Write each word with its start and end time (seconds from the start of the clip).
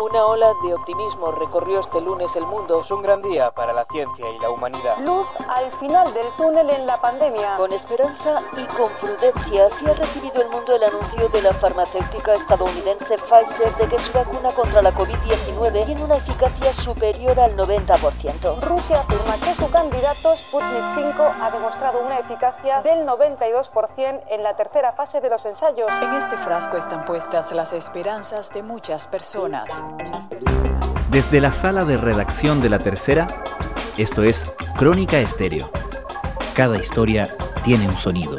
Una 0.00 0.24
ola 0.24 0.54
de 0.62 0.72
optimismo 0.72 1.30
recorrió 1.30 1.78
este 1.78 2.00
lunes 2.00 2.34
el 2.34 2.46
mundo. 2.46 2.80
Es 2.80 2.90
un 2.90 3.02
gran 3.02 3.20
día 3.20 3.50
para 3.50 3.74
la 3.74 3.84
ciencia 3.84 4.30
y 4.30 4.38
la 4.38 4.48
humanidad. 4.48 4.96
Luz 5.00 5.26
al 5.46 5.70
final 5.72 6.14
del 6.14 6.26
túnel 6.38 6.70
en 6.70 6.86
la 6.86 6.98
pandemia. 7.02 7.58
Con 7.58 7.70
esperanza 7.70 8.40
y 8.56 8.64
con 8.74 8.90
prudencia, 8.94 9.66
así 9.66 9.86
ha 9.86 9.92
recibido 9.92 10.40
el 10.40 10.48
mundo 10.48 10.74
el 10.74 10.84
anuncio 10.84 11.28
de 11.28 11.42
la 11.42 11.52
farmacéutica 11.52 12.32
estadounidense 12.32 13.18
Pfizer 13.18 13.76
de 13.76 13.88
que 13.88 13.98
su 13.98 14.10
vacuna 14.14 14.52
contra 14.52 14.80
la 14.80 14.94
COVID-19 14.94 15.84
tiene 15.84 16.02
una 16.02 16.16
eficacia 16.16 16.72
superior 16.72 17.38
al 17.38 17.54
90%. 17.54 18.58
Rusia 18.62 19.00
afirma 19.00 19.36
que 19.44 19.54
su 19.54 19.68
candidato 19.68 20.34
Sputnik 20.34 20.94
5 20.94 21.34
ha 21.42 21.50
demostrado 21.50 22.00
una 22.00 22.18
eficacia 22.20 22.80
del 22.80 23.06
92% 23.06 24.22
en 24.30 24.42
la 24.42 24.56
tercera 24.56 24.92
fase 24.92 25.20
de 25.20 25.28
los 25.28 25.44
ensayos. 25.44 25.92
En 26.00 26.14
este 26.14 26.38
frasco 26.38 26.78
están 26.78 27.04
puestas 27.04 27.52
las 27.52 27.74
esperanzas 27.74 28.48
de 28.48 28.62
muchas 28.62 29.06
personas. 29.06 29.84
Desde 31.10 31.40
la 31.40 31.52
sala 31.52 31.84
de 31.84 31.96
redacción 31.96 32.62
de 32.62 32.68
la 32.68 32.78
tercera, 32.78 33.26
esto 33.96 34.22
es 34.22 34.50
Crónica 34.76 35.18
Estéreo. 35.18 35.70
Cada 36.54 36.78
historia 36.78 37.28
tiene 37.64 37.88
un 37.88 37.96
sonido. 37.96 38.36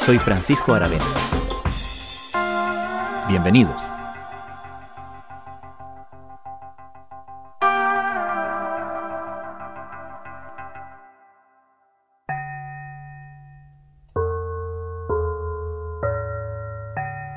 Soy 0.00 0.18
Francisco 0.18 0.74
Aravena. 0.74 1.04
Bienvenidos. 3.28 3.80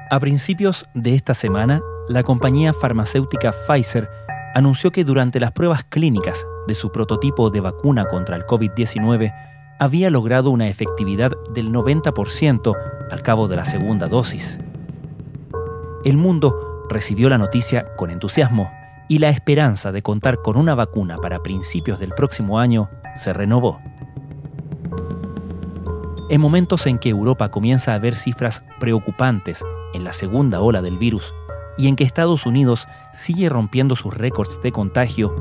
A 0.10 0.20
principios 0.20 0.88
de 0.94 1.16
esta 1.16 1.34
semana, 1.34 1.82
la 2.10 2.24
compañía 2.24 2.74
farmacéutica 2.74 3.52
Pfizer 3.52 4.10
anunció 4.56 4.92
que 4.92 5.04
durante 5.04 5.40
las 5.40 5.52
pruebas 5.52 5.84
clínicas 5.84 6.48
de 6.68 6.74
su 6.74 6.92
prototipo 6.92 7.50
de 7.50 7.60
vacuna 7.60 8.06
contra 8.06 8.36
el 8.36 8.46
COVID-19 8.46 9.34
había 9.80 10.10
logrado 10.10 10.50
una 10.50 10.68
efectividad 10.68 11.34
del 11.54 11.72
90% 11.72 12.76
al 13.12 13.22
cabo 13.22 13.48
de 13.48 13.58
la 13.58 13.66
segunda 13.66 14.08
dosis. 14.08 14.58
El 16.06 16.18
mundo 16.18 16.86
recibió 16.90 17.30
la 17.30 17.38
noticia 17.38 17.94
con 17.96 18.10
entusiasmo 18.10 18.72
y 19.10 19.20
la 19.20 19.30
esperanza 19.30 19.92
de 19.92 20.02
contar 20.02 20.42
con 20.42 20.58
una 20.58 20.76
vacuna 20.76 21.18
para 21.18 21.44
principios 21.44 22.00
del 22.00 22.10
próximo 22.10 22.60
año 22.60 22.90
se 23.18 23.34
renovó. 23.34 23.80
En 26.30 26.42
momentos 26.42 26.88
en 26.88 27.00
que 27.00 27.10
Europa 27.10 27.50
comienza 27.50 27.94
a 27.94 28.00
ver 28.00 28.16
cifras 28.16 28.64
preocupantes 28.80 29.64
en 29.94 30.04
la 30.04 30.14
segunda 30.14 30.62
ola 30.62 30.82
del 30.82 30.98
virus 30.98 31.34
y 31.78 31.88
en 31.88 31.96
que 31.96 32.04
Estados 32.04 32.46
Unidos 32.46 32.88
sigue 33.14 33.50
rompiendo 33.50 33.96
sus 33.96 34.14
récords 34.14 34.62
de 34.62 34.72
contagio, 34.72 35.32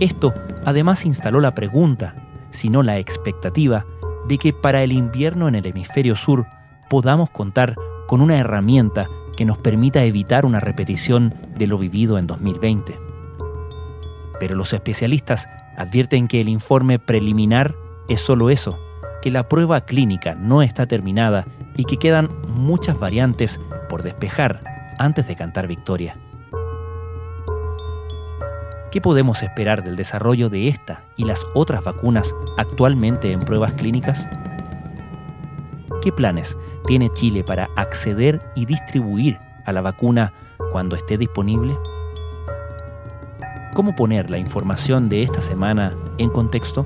esto 0.00 0.34
además 0.64 1.06
instaló 1.06 1.40
la 1.40 1.54
pregunta, 1.54 2.14
si 2.50 2.68
no 2.68 2.82
la 2.82 2.98
expectativa, 2.98 3.86
de 4.28 4.38
que 4.38 4.52
para 4.52 4.82
el 4.82 4.92
invierno 4.92 5.48
en 5.48 5.54
el 5.54 5.66
hemisferio 5.66 6.16
sur 6.16 6.46
podamos 6.90 7.30
contar 7.30 7.76
con 8.06 8.20
una 8.20 8.38
herramienta 8.38 9.08
que 9.36 9.44
nos 9.44 9.58
permita 9.58 10.04
evitar 10.04 10.46
una 10.46 10.60
repetición 10.60 11.34
de 11.56 11.66
lo 11.66 11.78
vivido 11.78 12.18
en 12.18 12.26
2020. 12.26 12.98
Pero 14.40 14.54
los 14.54 14.72
especialistas 14.72 15.48
advierten 15.76 16.28
que 16.28 16.40
el 16.40 16.48
informe 16.48 16.98
preliminar 16.98 17.74
es 18.08 18.20
solo 18.20 18.50
eso, 18.50 18.78
que 19.22 19.30
la 19.30 19.48
prueba 19.48 19.82
clínica 19.82 20.34
no 20.34 20.62
está 20.62 20.86
terminada 20.86 21.46
y 21.76 21.84
que 21.84 21.98
quedan 21.98 22.30
muchas 22.48 22.98
variantes 22.98 23.60
por 23.88 24.02
despejar 24.02 24.60
antes 24.98 25.26
de 25.26 25.36
cantar 25.36 25.66
victoria. 25.66 26.16
¿Qué 28.90 29.00
podemos 29.00 29.42
esperar 29.42 29.84
del 29.84 29.96
desarrollo 29.96 30.48
de 30.48 30.68
esta 30.68 31.02
y 31.16 31.24
las 31.24 31.44
otras 31.54 31.84
vacunas 31.84 32.34
actualmente 32.56 33.32
en 33.32 33.40
pruebas 33.40 33.72
clínicas? 33.72 34.28
¿Qué 36.00 36.12
planes 36.12 36.56
tiene 36.86 37.10
Chile 37.10 37.44
para 37.44 37.68
acceder 37.76 38.40
y 38.54 38.64
distribuir 38.64 39.38
a 39.64 39.72
la 39.72 39.82
vacuna 39.82 40.32
cuando 40.72 40.96
esté 40.96 41.18
disponible? 41.18 41.76
¿Cómo 43.74 43.94
poner 43.94 44.30
la 44.30 44.38
información 44.38 45.08
de 45.08 45.22
esta 45.22 45.42
semana 45.42 45.94
en 46.16 46.30
contexto? 46.30 46.84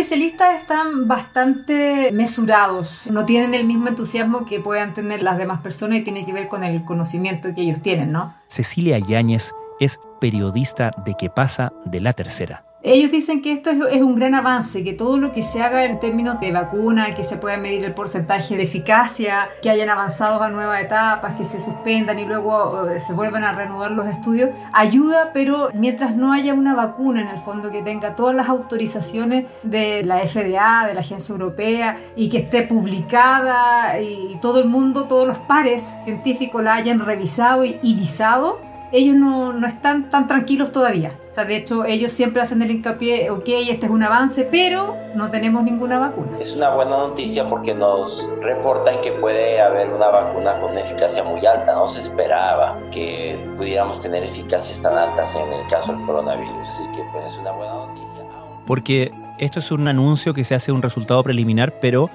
Especialistas 0.00 0.62
están 0.62 1.06
bastante 1.08 2.10
mesurados, 2.12 3.02
no 3.10 3.26
tienen 3.26 3.52
el 3.52 3.66
mismo 3.66 3.88
entusiasmo 3.88 4.46
que 4.46 4.58
puedan 4.58 4.94
tener 4.94 5.22
las 5.22 5.36
demás 5.36 5.60
personas 5.60 5.98
y 5.98 6.04
tiene 6.04 6.24
que 6.24 6.32
ver 6.32 6.48
con 6.48 6.64
el 6.64 6.84
conocimiento 6.84 7.54
que 7.54 7.60
ellos 7.60 7.82
tienen, 7.82 8.10
¿no? 8.10 8.34
Cecilia 8.48 8.98
Yáñez 8.98 9.52
es 9.78 10.00
periodista 10.18 10.90
de 11.04 11.14
Que 11.14 11.28
pasa 11.28 11.72
de 11.84 12.00
la 12.00 12.14
tercera. 12.14 12.69
Ellos 12.82 13.10
dicen 13.10 13.42
que 13.42 13.52
esto 13.52 13.68
es, 13.70 14.00
un 14.00 14.14
gran 14.14 14.34
avance, 14.34 14.82
que 14.82 14.94
todo 14.94 15.18
lo 15.18 15.32
que 15.32 15.42
se 15.42 15.62
haga 15.62 15.84
en 15.84 16.00
términos 16.00 16.40
de 16.40 16.50
vacuna, 16.50 17.14
que 17.14 17.22
se 17.22 17.36
pueda 17.36 17.58
medir 17.58 17.84
el 17.84 17.92
porcentaje 17.92 18.56
de 18.56 18.62
eficacia, 18.62 19.50
que 19.60 19.68
hayan 19.68 19.90
avanzado 19.90 20.42
a 20.42 20.48
nuevas 20.48 20.82
etapas, 20.82 21.34
que 21.34 21.44
se 21.44 21.60
suspendan 21.60 22.18
y 22.18 22.24
luego 22.24 22.88
eh, 22.88 22.98
se 22.98 23.12
vuelvan 23.12 23.44
a 23.44 23.52
reanudar 23.52 23.90
los 23.90 24.06
estudios, 24.06 24.48
ayuda, 24.72 25.30
pero 25.34 25.68
mientras 25.74 26.16
no 26.16 26.32
haya 26.32 26.54
una 26.54 26.74
vacuna 26.74 27.20
en 27.20 27.28
el 27.28 27.38
fondo 27.38 27.70
que 27.70 27.82
tenga 27.82 28.16
todas 28.16 28.34
las 28.34 28.48
autorizaciones 28.48 29.44
de 29.62 30.02
la 30.02 30.26
FDA, 30.26 30.86
de 30.86 30.94
la 30.94 31.00
Agencia 31.00 31.34
Europea 31.34 31.96
y 32.16 32.30
que 32.30 32.38
esté 32.38 32.62
publicada 32.62 34.00
y 34.00 34.38
todo 34.40 34.58
el 34.58 34.68
mundo, 34.70 35.04
todos 35.04 35.26
los 35.26 35.38
pares 35.38 35.82
científicos 36.04 36.64
la 36.64 36.76
hayan 36.76 37.00
revisado 37.00 37.62
y 37.66 37.94
visado, 37.94 38.69
ellos 38.92 39.16
no, 39.16 39.52
no, 39.52 39.66
están 39.66 40.08
tan 40.08 40.26
tranquilos 40.26 40.72
todavía. 40.72 41.12
O 41.30 41.32
sea, 41.32 41.44
de 41.44 41.56
hecho, 41.56 41.84
ellos 41.84 42.10
siempre 42.12 42.42
hacen 42.42 42.60
el 42.62 42.70
hincapié, 42.70 43.30
ok, 43.30 43.48
este 43.68 43.86
es 43.86 43.92
un 43.92 44.02
avance, 44.02 44.44
pero 44.50 44.96
no 45.14 45.30
tenemos 45.30 45.62
ninguna 45.62 45.98
vacuna. 45.98 46.38
Es 46.40 46.54
una 46.54 46.70
buena 46.70 46.96
noticia 46.96 47.48
porque 47.48 47.74
nos 47.74 48.28
reportan 48.40 49.00
que 49.00 49.12
puede 49.12 49.60
haber 49.60 49.88
una 49.90 50.08
vacuna 50.08 50.58
con 50.60 50.72
una 50.72 50.80
eficacia 50.80 51.22
muy 51.22 51.44
alta. 51.46 51.74
No 51.74 51.86
se 51.86 52.00
esperaba 52.00 52.76
que 52.92 53.38
pudiéramos 53.56 54.02
tener 54.02 54.24
eficacias 54.24 54.80
tan 54.80 54.96
altas 54.96 55.34
en 55.36 55.52
el 55.52 55.66
caso 55.68 55.92
del 55.92 56.04
coronavirus. 56.04 56.68
Así 56.68 56.84
que 56.94 57.02
pues 57.12 57.24
es 57.26 57.38
una 57.38 57.52
buena 57.52 57.74
noticia. 57.74 58.24
Porque 58.66 59.12
esto 59.38 59.60
es 59.60 59.70
un 59.70 59.86
anuncio 59.88 60.34
que 60.34 60.44
se 60.44 60.54
hace 60.54 60.72
un 60.72 60.82
resultado 60.82 61.22
preliminar, 61.22 61.74
pero 61.80 62.10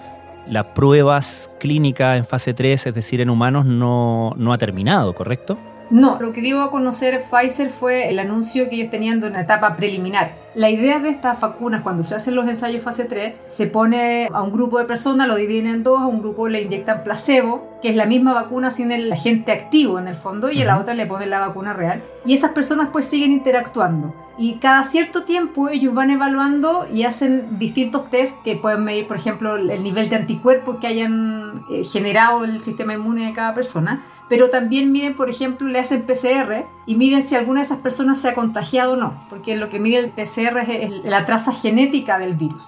las 0.47 0.65
pruebas 0.67 1.49
clínicas 1.59 2.17
en 2.17 2.25
fase 2.25 2.53
3, 2.53 2.87
es 2.87 2.93
decir, 2.93 3.21
en 3.21 3.29
humanos, 3.29 3.65
no, 3.65 4.33
no 4.37 4.53
ha 4.53 4.57
terminado, 4.57 5.15
¿correcto? 5.15 5.57
No, 5.89 6.17
lo 6.19 6.33
que 6.33 6.41
dio 6.41 6.61
a 6.61 6.71
conocer 6.71 7.23
Pfizer 7.23 7.69
fue 7.69 8.09
el 8.09 8.19
anuncio 8.19 8.69
que 8.69 8.75
ellos 8.75 8.89
tenían 8.89 9.19
de 9.19 9.27
una 9.27 9.41
etapa 9.41 9.75
preliminar. 9.75 10.44
La 10.55 10.69
idea 10.69 10.99
de 10.99 11.09
estas 11.09 11.41
vacunas, 11.41 11.81
cuando 11.81 12.05
se 12.05 12.15
hacen 12.15 12.33
los 12.33 12.47
ensayos 12.47 12.81
fase 12.81 13.03
3, 13.03 13.35
se 13.45 13.67
pone 13.67 14.29
a 14.31 14.41
un 14.41 14.53
grupo 14.53 14.79
de 14.79 14.85
personas, 14.85 15.27
lo 15.27 15.35
dividen 15.35 15.67
en 15.67 15.83
dos, 15.83 16.01
a 16.01 16.07
un 16.07 16.21
grupo 16.21 16.47
le 16.47 16.61
inyectan 16.61 17.03
placebo, 17.03 17.77
que 17.81 17.89
es 17.89 17.97
la 17.97 18.05
misma 18.05 18.31
vacuna 18.33 18.69
sin 18.69 18.93
el 18.93 19.11
agente 19.11 19.51
activo 19.51 19.99
en 19.99 20.07
el 20.07 20.15
fondo, 20.15 20.49
y 20.49 20.61
a 20.61 20.65
la 20.65 20.79
otra 20.79 20.93
le 20.93 21.07
ponen 21.07 21.29
la 21.29 21.41
vacuna 21.41 21.73
real. 21.73 22.01
Y 22.25 22.35
esas 22.35 22.51
personas 22.51 22.87
pues 22.93 23.03
siguen 23.03 23.33
interactuando. 23.33 24.15
Y 24.37 24.55
cada 24.55 24.83
cierto 24.83 25.23
tiempo 25.23 25.69
ellos 25.69 25.93
van 25.93 26.09
evaluando 26.09 26.85
y 26.91 27.03
hacen 27.03 27.57
distintos 27.57 28.09
test 28.09 28.35
que 28.43 28.57
pueden 28.57 28.83
medir, 28.83 29.07
por 29.07 29.15
ejemplo, 29.15 29.55
el 29.55 29.83
nivel 29.83 30.09
de 30.09 30.17
anticuerpos 30.17 30.77
que 30.79 30.87
hayan 30.87 31.63
eh, 31.69 31.83
generado 31.85 32.43
el 32.43 32.59
sistema 32.59 32.93
inmune 32.93 33.25
de 33.25 33.33
cada 33.33 33.53
persona. 33.53 34.03
Pero 34.27 34.49
también 34.49 34.91
miden, 34.91 35.15
por 35.15 35.29
ejemplo, 35.29 35.67
le 35.67 35.79
hacen 35.79 36.01
PCR 36.01 36.65
y 36.85 36.95
miden 36.95 37.23
si 37.23 37.35
alguna 37.35 37.61
de 37.61 37.67
esas 37.67 37.77
personas 37.77 38.19
se 38.19 38.27
ha 38.27 38.33
contagiado 38.33 38.93
o 38.93 38.95
no. 38.97 39.13
Porque 39.29 39.55
lo 39.55 39.69
que 39.69 39.79
mide 39.79 39.99
el 39.99 40.11
PCR 40.11 40.44
es 40.49 41.03
la 41.03 41.25
traza 41.25 41.51
genética 41.51 42.17
del 42.17 42.35
virus. 42.35 42.61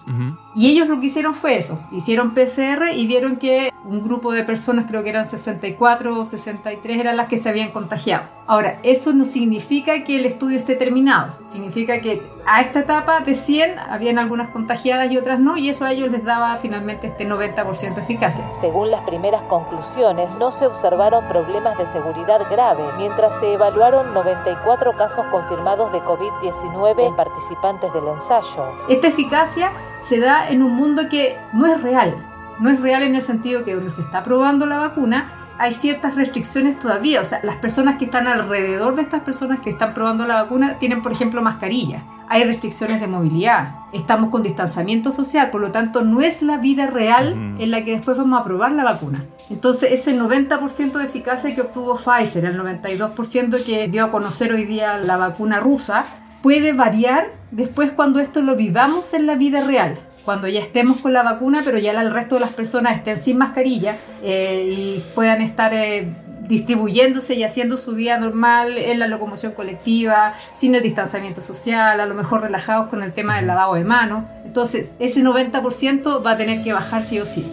Y 0.57 0.71
ellos 0.71 0.87
lo 0.87 0.99
que 0.99 1.05
hicieron 1.05 1.35
fue 1.35 1.55
eso. 1.55 1.77
Hicieron 1.91 2.31
PCR 2.33 2.89
y 2.95 3.05
vieron 3.05 3.35
que 3.35 3.71
un 3.85 4.01
grupo 4.01 4.31
de 4.31 4.43
personas, 4.43 4.85
creo 4.87 5.03
que 5.03 5.11
eran 5.11 5.27
64 5.27 6.19
o 6.19 6.25
63, 6.25 6.99
eran 6.99 7.15
las 7.15 7.27
que 7.27 7.37
se 7.37 7.47
habían 7.47 7.69
contagiado. 7.69 8.23
Ahora, 8.47 8.79
eso 8.81 9.13
no 9.13 9.25
significa 9.25 10.03
que 10.03 10.17
el 10.17 10.25
estudio 10.25 10.57
esté 10.57 10.75
terminado. 10.75 11.37
Significa 11.45 12.01
que 12.01 12.23
a 12.47 12.61
esta 12.61 12.79
etapa 12.79 13.19
de 13.19 13.35
100 13.35 13.77
habían 13.77 14.17
algunas 14.17 14.49
contagiadas 14.49 15.11
y 15.11 15.17
otras 15.17 15.39
no, 15.39 15.57
y 15.57 15.69
eso 15.69 15.85
a 15.85 15.91
ellos 15.91 16.09
les 16.11 16.23
daba 16.23 16.55
finalmente 16.55 17.07
este 17.07 17.27
90% 17.27 17.93
de 17.93 18.01
eficacia. 18.01 18.49
Según 18.59 18.89
las 18.89 19.01
primeras 19.01 19.43
conclusiones, 19.43 20.37
no 20.37 20.51
se 20.51 20.65
observaron 20.65 21.27
problemas 21.27 21.77
de 21.77 21.85
seguridad 21.85 22.49
graves, 22.49 22.95
mientras 22.97 23.37
se 23.39 23.53
evaluaron 23.53 24.11
94 24.13 24.93
casos 24.93 25.25
confirmados 25.27 25.91
de 25.91 25.99
COVID-19 25.99 27.05
en 27.05 27.15
participantes 27.15 27.93
del 27.93 28.07
ensayo. 28.07 28.65
Esta 28.89 29.09
eficacia 29.09 29.71
se 30.01 30.19
da 30.19 30.49
en 30.49 30.63
un 30.63 30.73
mundo 30.73 31.03
que 31.09 31.37
no 31.53 31.65
es 31.65 31.81
real. 31.81 32.15
No 32.59 32.69
es 32.69 32.81
real 32.81 33.03
en 33.03 33.15
el 33.15 33.21
sentido 33.21 33.63
que 33.63 33.75
donde 33.75 33.91
se 33.91 34.01
está 34.01 34.23
probando 34.23 34.65
la 34.65 34.77
vacuna, 34.77 35.31
hay 35.59 35.73
ciertas 35.73 36.15
restricciones 36.15 36.79
todavía. 36.79 37.21
O 37.21 37.23
sea, 37.23 37.39
las 37.43 37.55
personas 37.55 37.97
que 37.97 38.05
están 38.05 38.27
alrededor 38.27 38.95
de 38.95 39.01
estas 39.01 39.21
personas 39.21 39.59
que 39.59 39.69
están 39.69 39.93
probando 39.93 40.25
la 40.25 40.43
vacuna 40.43 40.77
tienen, 40.79 41.01
por 41.01 41.11
ejemplo, 41.11 41.41
mascarilla. 41.41 42.03
Hay 42.29 42.43
restricciones 42.43 42.99
de 42.99 43.07
movilidad. 43.07 43.75
estamos 43.93 44.29
con 44.29 44.43
distanciamiento 44.43 45.13
social, 45.13 45.49
por 45.49 45.61
lo 45.61 45.71
tanto 45.71 46.03
no 46.03 46.21
es 46.21 46.41
la 46.41 46.57
vida 46.57 46.87
real 46.87 47.55
en 47.57 47.71
la 47.71 47.85
que 47.85 47.91
después 47.91 48.17
vamos 48.17 48.41
a 48.41 48.43
probar 48.43 48.73
la 48.73 48.83
vacuna. 48.83 49.23
Entonces 49.49 49.93
ese 49.93 50.13
90% 50.13 50.91
de 50.91 51.05
eficacia 51.05 51.55
que 51.55 51.61
obtuvo 51.61 51.95
Pfizer, 51.95 52.43
el 52.43 52.59
92% 52.59 53.63
que 53.65 53.87
dio 53.87 54.03
a 54.03 54.11
conocer 54.11 54.51
hoy 54.51 54.65
día 54.65 54.97
la 54.97 55.15
vacuna 55.15 55.61
rusa, 55.61 56.03
puede 56.47 56.71
variar 56.71 57.33
después 57.51 57.91
cuando 57.91 58.21
esto 58.21 58.41
lo 58.41 58.55
vivamos 58.55 59.13
en 59.13 59.25
la 59.25 59.35
vida 59.35 59.67
real 59.67 59.99
cuando 60.23 60.47
ya 60.47 60.61
estemos 60.61 61.01
con 61.01 61.11
la 61.11 61.21
vacuna, 61.21 61.59
pero 61.65 61.77
ya 61.77 61.91
el 61.91 62.13
resto 62.13 62.35
de 62.35 62.41
las 62.41 62.51
personas 62.51 62.95
estén 62.95 63.17
sin 63.17 63.37
mascarilla 63.37 63.97
eh, 64.23 64.65
y 64.71 65.03
puedan 65.13 65.41
estar 65.41 65.73
eh, 65.73 66.07
distribuyéndose 66.47 67.35
y 67.35 67.43
haciendo 67.43 67.75
su 67.75 67.95
vida 67.95 68.17
normal 68.17 68.77
en 68.77 68.97
la 68.99 69.07
locomoción 69.07 69.51
colectiva, 69.51 70.33
sin 70.55 70.73
el 70.73 70.83
distanciamiento 70.83 71.41
social, 71.41 71.99
a 71.99 72.05
lo 72.05 72.15
mejor 72.15 72.43
relajados 72.43 72.87
con 72.87 73.03
el 73.03 73.11
tema 73.11 73.35
del 73.35 73.47
lavado 73.47 73.73
de 73.73 73.83
manos. 73.83 74.25
Entonces, 74.45 74.91
ese 74.99 75.21
90% 75.21 76.25
va 76.25 76.31
a 76.31 76.37
tener 76.37 76.63
que 76.63 76.71
bajar 76.71 77.03
sí 77.03 77.19
o 77.19 77.25
sí. 77.25 77.45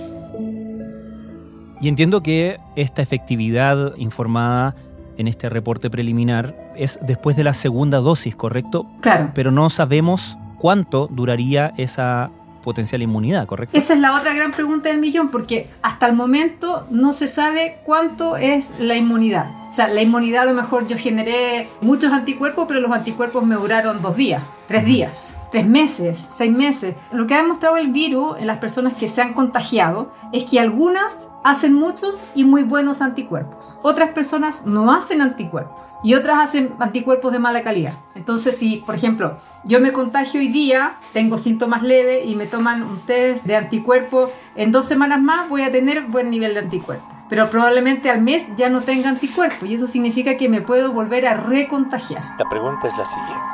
Y 1.80 1.88
entiendo 1.88 2.22
que 2.22 2.58
esta 2.76 3.02
efectividad 3.02 3.96
informada 3.96 4.76
en 5.16 5.28
este 5.28 5.48
reporte 5.48 5.90
preliminar 5.90 6.72
es 6.76 6.98
después 7.02 7.36
de 7.36 7.44
la 7.44 7.54
segunda 7.54 7.98
dosis, 7.98 8.36
¿correcto? 8.36 8.86
Claro. 9.00 9.30
Pero 9.34 9.50
no 9.50 9.70
sabemos 9.70 10.38
cuánto 10.58 11.08
duraría 11.10 11.72
esa 11.76 12.30
potencial 12.62 13.02
inmunidad, 13.02 13.46
¿correcto? 13.46 13.76
Esa 13.76 13.92
es 13.92 14.00
la 14.00 14.14
otra 14.14 14.32
gran 14.32 14.50
pregunta 14.50 14.88
del 14.88 14.98
millón, 14.98 15.30
porque 15.30 15.68
hasta 15.82 16.06
el 16.06 16.14
momento 16.14 16.86
no 16.90 17.12
se 17.12 17.26
sabe 17.26 17.80
cuánto 17.84 18.36
es 18.38 18.72
la 18.78 18.96
inmunidad. 18.96 19.46
O 19.68 19.72
sea, 19.72 19.88
la 19.88 20.00
inmunidad 20.00 20.42
a 20.42 20.46
lo 20.46 20.54
mejor 20.54 20.86
yo 20.86 20.96
generé 20.96 21.68
muchos 21.82 22.12
anticuerpos, 22.12 22.64
pero 22.66 22.80
los 22.80 22.90
anticuerpos 22.90 23.44
me 23.44 23.54
duraron 23.56 24.00
dos 24.00 24.16
días, 24.16 24.42
tres 24.66 24.84
días 24.86 25.34
tres 25.54 25.68
meses, 25.68 26.18
seis 26.36 26.50
meses. 26.50 26.96
Lo 27.12 27.28
que 27.28 27.34
ha 27.34 27.36
demostrado 27.36 27.76
el 27.76 27.92
virus 27.92 28.40
en 28.40 28.48
las 28.48 28.58
personas 28.58 28.94
que 28.94 29.06
se 29.06 29.22
han 29.22 29.34
contagiado 29.34 30.10
es 30.32 30.50
que 30.50 30.58
algunas 30.58 31.28
hacen 31.44 31.74
muchos 31.74 32.20
y 32.34 32.42
muy 32.42 32.64
buenos 32.64 33.00
anticuerpos. 33.00 33.78
Otras 33.82 34.10
personas 34.10 34.66
no 34.66 34.92
hacen 34.92 35.20
anticuerpos 35.20 35.96
y 36.02 36.14
otras 36.14 36.40
hacen 36.40 36.74
anticuerpos 36.80 37.30
de 37.30 37.38
mala 37.38 37.62
calidad. 37.62 37.92
Entonces, 38.16 38.58
si, 38.58 38.78
por 38.78 38.96
ejemplo, 38.96 39.36
yo 39.62 39.78
me 39.78 39.92
contagio 39.92 40.40
hoy 40.40 40.48
día, 40.48 40.96
tengo 41.12 41.38
síntomas 41.38 41.84
leves 41.84 42.26
y 42.26 42.34
me 42.34 42.46
toman 42.46 42.82
un 42.82 42.98
test 43.02 43.46
de 43.46 43.54
anticuerpo, 43.54 44.32
en 44.56 44.72
dos 44.72 44.86
semanas 44.86 45.22
más 45.22 45.48
voy 45.48 45.62
a 45.62 45.70
tener 45.70 46.06
buen 46.08 46.30
nivel 46.30 46.54
de 46.54 46.60
anticuerpo. 46.60 47.06
Pero 47.28 47.48
probablemente 47.48 48.10
al 48.10 48.22
mes 48.22 48.48
ya 48.56 48.70
no 48.70 48.80
tenga 48.80 49.08
anticuerpo 49.08 49.66
y 49.66 49.74
eso 49.74 49.86
significa 49.86 50.36
que 50.36 50.48
me 50.48 50.62
puedo 50.62 50.92
volver 50.92 51.28
a 51.28 51.34
recontagiar. 51.34 52.24
La 52.40 52.48
pregunta 52.50 52.88
es 52.88 52.98
la 52.98 53.06
siguiente. 53.06 53.44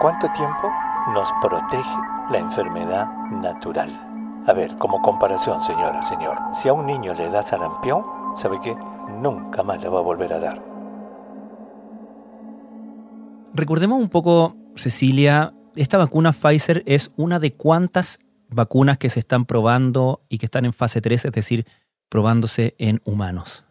¿Cuánto 0.00 0.30
tiempo 0.30 0.70
nos 1.12 1.28
protege 1.40 1.98
la 2.30 2.38
enfermedad 2.38 3.06
natural. 3.30 3.90
A 4.46 4.52
ver, 4.52 4.76
como 4.78 5.02
comparación, 5.02 5.60
señora, 5.60 6.02
señor, 6.02 6.38
si 6.52 6.68
a 6.68 6.72
un 6.72 6.86
niño 6.86 7.14
le 7.14 7.30
da 7.30 7.42
sarampión, 7.42 8.04
¿sabe 8.36 8.58
qué? 8.62 8.76
Nunca 9.20 9.62
más 9.62 9.80
le 9.80 9.88
va 9.88 9.98
a 9.98 10.02
volver 10.02 10.32
a 10.32 10.38
dar. 10.38 10.62
Recordemos 13.54 13.98
un 13.98 14.08
poco, 14.08 14.56
Cecilia, 14.76 15.52
esta 15.74 15.98
vacuna 15.98 16.32
Pfizer 16.32 16.82
es 16.86 17.10
una 17.16 17.38
de 17.38 17.52
cuántas 17.52 18.18
vacunas 18.48 18.98
que 18.98 19.10
se 19.10 19.20
están 19.20 19.44
probando 19.44 20.22
y 20.28 20.38
que 20.38 20.46
están 20.46 20.64
en 20.64 20.72
fase 20.72 21.00
3, 21.00 21.26
es 21.26 21.32
decir, 21.32 21.66
probándose 22.08 22.74
en 22.78 23.00
humanos. 23.04 23.64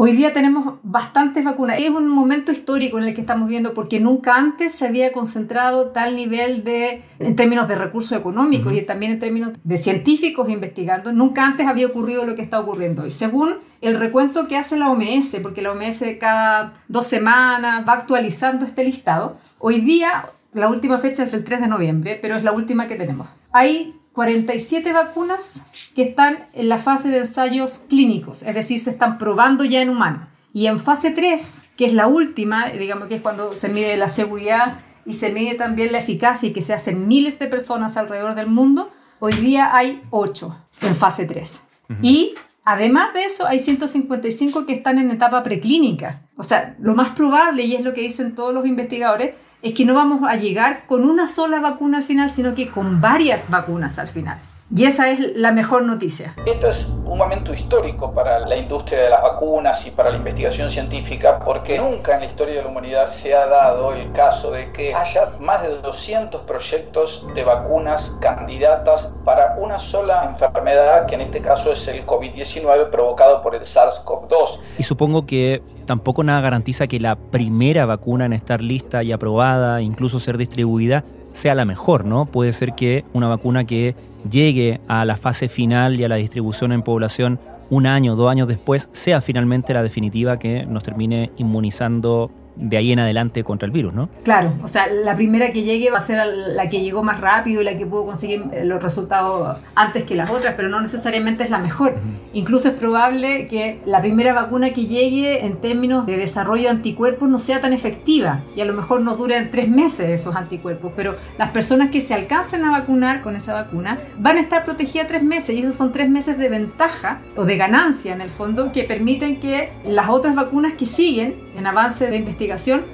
Hoy 0.00 0.12
día 0.12 0.32
tenemos 0.32 0.74
bastantes 0.84 1.44
vacunas. 1.44 1.80
Es 1.80 1.90
un 1.90 2.08
momento 2.08 2.52
histórico 2.52 2.98
en 2.98 3.04
el 3.04 3.14
que 3.14 3.20
estamos 3.20 3.48
viendo 3.48 3.74
porque 3.74 3.98
nunca 3.98 4.36
antes 4.36 4.72
se 4.76 4.86
había 4.86 5.12
concentrado 5.12 5.88
tal 5.88 6.14
nivel 6.14 6.62
de, 6.62 7.02
en 7.18 7.34
términos 7.34 7.66
de 7.66 7.74
recursos 7.74 8.16
económicos 8.16 8.72
y 8.74 8.82
también 8.82 9.10
en 9.10 9.18
términos 9.18 9.54
de 9.64 9.76
científicos 9.76 10.48
investigando, 10.50 11.12
nunca 11.12 11.44
antes 11.44 11.66
había 11.66 11.88
ocurrido 11.88 12.24
lo 12.26 12.36
que 12.36 12.42
está 12.42 12.60
ocurriendo. 12.60 13.06
Y 13.06 13.10
según 13.10 13.56
el 13.80 13.98
recuento 13.98 14.46
que 14.46 14.56
hace 14.56 14.76
la 14.76 14.88
OMS, 14.88 15.34
porque 15.42 15.62
la 15.62 15.72
OMS 15.72 16.04
cada 16.20 16.74
dos 16.86 17.08
semanas 17.08 17.84
va 17.84 17.94
actualizando 17.94 18.66
este 18.66 18.84
listado, 18.84 19.36
hoy 19.58 19.80
día 19.80 20.26
la 20.52 20.68
última 20.68 20.98
fecha 20.98 21.24
es 21.24 21.34
el 21.34 21.42
3 21.42 21.62
de 21.62 21.66
noviembre, 21.66 22.20
pero 22.22 22.36
es 22.36 22.44
la 22.44 22.52
última 22.52 22.86
que 22.86 22.94
tenemos. 22.94 23.26
Hay 23.50 23.97
47 24.18 24.92
vacunas 24.92 25.60
que 25.94 26.02
están 26.02 26.48
en 26.52 26.68
la 26.68 26.78
fase 26.78 27.08
de 27.08 27.18
ensayos 27.18 27.82
clínicos, 27.88 28.42
es 28.42 28.52
decir, 28.52 28.80
se 28.80 28.90
están 28.90 29.16
probando 29.16 29.64
ya 29.64 29.80
en 29.80 29.90
humanos. 29.90 30.26
Y 30.52 30.66
en 30.66 30.80
fase 30.80 31.12
3, 31.12 31.60
que 31.76 31.84
es 31.84 31.92
la 31.92 32.08
última, 32.08 32.68
digamos 32.70 33.06
que 33.06 33.14
es 33.14 33.22
cuando 33.22 33.52
se 33.52 33.68
mide 33.68 33.96
la 33.96 34.08
seguridad 34.08 34.80
y 35.06 35.12
se 35.12 35.30
mide 35.30 35.54
también 35.54 35.92
la 35.92 35.98
eficacia 35.98 36.48
y 36.48 36.52
que 36.52 36.62
se 36.62 36.74
hacen 36.74 37.06
miles 37.06 37.38
de 37.38 37.46
personas 37.46 37.96
alrededor 37.96 38.34
del 38.34 38.48
mundo, 38.48 38.90
hoy 39.20 39.34
día 39.34 39.72
hay 39.72 40.02
8 40.10 40.66
en 40.82 40.96
fase 40.96 41.24
3. 41.24 41.62
Y 42.02 42.34
además 42.64 43.14
de 43.14 43.22
eso, 43.22 43.46
hay 43.46 43.60
155 43.60 44.66
que 44.66 44.72
están 44.72 44.98
en 44.98 45.12
etapa 45.12 45.44
preclínica. 45.44 46.22
O 46.36 46.42
sea, 46.42 46.74
lo 46.80 46.96
más 46.96 47.10
probable, 47.10 47.62
y 47.62 47.76
es 47.76 47.82
lo 47.82 47.94
que 47.94 48.00
dicen 48.00 48.34
todos 48.34 48.52
los 48.52 48.66
investigadores, 48.66 49.36
es 49.62 49.74
que 49.74 49.84
no 49.84 49.94
vamos 49.94 50.22
a 50.22 50.36
llegar 50.36 50.84
con 50.86 51.04
una 51.04 51.26
sola 51.26 51.60
vacuna 51.60 51.98
al 51.98 52.04
final, 52.04 52.30
sino 52.30 52.54
que 52.54 52.68
con 52.68 53.00
varias 53.00 53.50
vacunas 53.50 53.98
al 53.98 54.08
final. 54.08 54.38
Y 54.74 54.84
esa 54.84 55.08
es 55.10 55.34
la 55.34 55.50
mejor 55.50 55.84
noticia. 55.84 56.34
Esto 56.44 56.68
es 56.68 56.86
un 57.06 57.16
momento 57.16 57.54
histórico 57.54 58.12
para 58.12 58.40
la 58.40 58.54
industria 58.54 59.00
de 59.00 59.08
las 59.08 59.22
vacunas 59.22 59.86
y 59.86 59.90
para 59.90 60.10
la 60.10 60.18
investigación 60.18 60.70
científica, 60.70 61.38
porque 61.38 61.78
nunca 61.78 62.14
en 62.14 62.20
la 62.20 62.26
historia 62.26 62.56
de 62.56 62.62
la 62.62 62.68
humanidad 62.68 63.06
se 63.06 63.34
ha 63.34 63.46
dado 63.46 63.94
el 63.94 64.12
caso 64.12 64.50
de 64.50 64.70
que 64.72 64.94
haya 64.94 65.32
más 65.40 65.62
de 65.62 65.80
200 65.80 66.42
proyectos 66.42 67.26
de 67.34 67.44
vacunas 67.44 68.14
candidatas 68.20 69.10
para 69.24 69.56
una 69.58 69.78
sola 69.78 70.28
enfermedad, 70.30 71.06
que 71.06 71.14
en 71.14 71.22
este 71.22 71.40
caso 71.40 71.72
es 71.72 71.88
el 71.88 72.04
COVID-19 72.04 72.90
provocado 72.90 73.42
por 73.42 73.54
el 73.54 73.62
SARS-CoV-2. 73.62 74.58
Y 74.78 74.82
supongo 74.82 75.24
que 75.24 75.62
tampoco 75.86 76.22
nada 76.24 76.42
garantiza 76.42 76.86
que 76.86 77.00
la 77.00 77.16
primera 77.16 77.86
vacuna 77.86 78.26
en 78.26 78.34
estar 78.34 78.60
lista 78.60 79.02
y 79.02 79.12
aprobada, 79.12 79.80
incluso 79.80 80.20
ser 80.20 80.36
distribuida, 80.36 81.04
sea 81.32 81.54
la 81.54 81.64
mejor, 81.64 82.04
¿no? 82.04 82.26
Puede 82.26 82.52
ser 82.52 82.72
que 82.72 83.06
una 83.14 83.28
vacuna 83.28 83.64
que 83.64 83.94
llegue 84.30 84.80
a 84.88 85.04
la 85.04 85.16
fase 85.16 85.48
final 85.48 85.98
y 85.98 86.04
a 86.04 86.08
la 86.08 86.16
distribución 86.16 86.72
en 86.72 86.82
población 86.82 87.38
un 87.70 87.86
año, 87.86 88.16
dos 88.16 88.30
años 88.30 88.48
después, 88.48 88.88
sea 88.92 89.20
finalmente 89.20 89.74
la 89.74 89.82
definitiva 89.82 90.38
que 90.38 90.64
nos 90.66 90.82
termine 90.82 91.32
inmunizando 91.36 92.30
de 92.58 92.76
ahí 92.76 92.92
en 92.92 92.98
adelante 92.98 93.44
contra 93.44 93.66
el 93.66 93.72
virus, 93.72 93.94
¿no? 93.94 94.08
Claro, 94.24 94.52
o 94.62 94.68
sea, 94.68 94.88
la 94.88 95.14
primera 95.14 95.52
que 95.52 95.62
llegue 95.62 95.90
va 95.90 95.98
a 95.98 96.02
ser 96.02 96.26
la 96.26 96.68
que 96.68 96.80
llegó 96.80 97.02
más 97.02 97.20
rápido 97.20 97.62
y 97.62 97.64
la 97.64 97.78
que 97.78 97.86
pudo 97.86 98.06
conseguir 98.06 98.44
eh, 98.52 98.64
los 98.64 98.82
resultados 98.82 99.58
antes 99.74 100.04
que 100.04 100.14
las 100.14 100.30
otras, 100.30 100.54
pero 100.56 100.68
no 100.68 100.80
necesariamente 100.80 101.44
es 101.44 101.50
la 101.50 101.58
mejor. 101.58 101.94
Incluso 102.32 102.68
es 102.68 102.74
probable 102.74 103.46
que 103.46 103.80
la 103.86 104.00
primera 104.00 104.32
vacuna 104.32 104.70
que 104.70 104.86
llegue 104.86 105.46
en 105.46 105.56
términos 105.56 106.04
de 106.04 106.16
desarrollo 106.16 106.64
de 106.64 106.70
anticuerpos 106.70 107.28
no 107.28 107.38
sea 107.38 107.60
tan 107.60 107.72
efectiva 107.72 108.40
y 108.56 108.60
a 108.60 108.64
lo 108.64 108.74
mejor 108.74 109.00
nos 109.00 109.18
duren 109.18 109.50
tres 109.50 109.68
meses 109.68 110.10
esos 110.10 110.34
anticuerpos, 110.34 110.92
pero 110.96 111.16
las 111.38 111.50
personas 111.50 111.90
que 111.90 112.00
se 112.00 112.14
alcancen 112.14 112.64
a 112.64 112.72
vacunar 112.72 113.22
con 113.22 113.36
esa 113.36 113.54
vacuna 113.54 113.98
van 114.18 114.36
a 114.36 114.40
estar 114.40 114.64
protegidas 114.64 115.06
tres 115.06 115.22
meses 115.22 115.56
y 115.56 115.60
esos 115.60 115.74
son 115.74 115.92
tres 115.92 116.10
meses 116.10 116.38
de 116.38 116.48
ventaja 116.48 117.20
o 117.36 117.44
de 117.44 117.56
ganancia 117.56 118.12
en 118.12 118.20
el 118.20 118.30
fondo 118.30 118.72
que 118.72 118.84
permiten 118.84 119.40
que 119.40 119.70
las 119.84 120.08
otras 120.08 120.34
vacunas 120.34 120.74
que 120.74 120.86
siguen 120.86 121.36
en 121.56 121.66
avance 121.66 122.06
de 122.06 122.16
investigación 122.16 122.47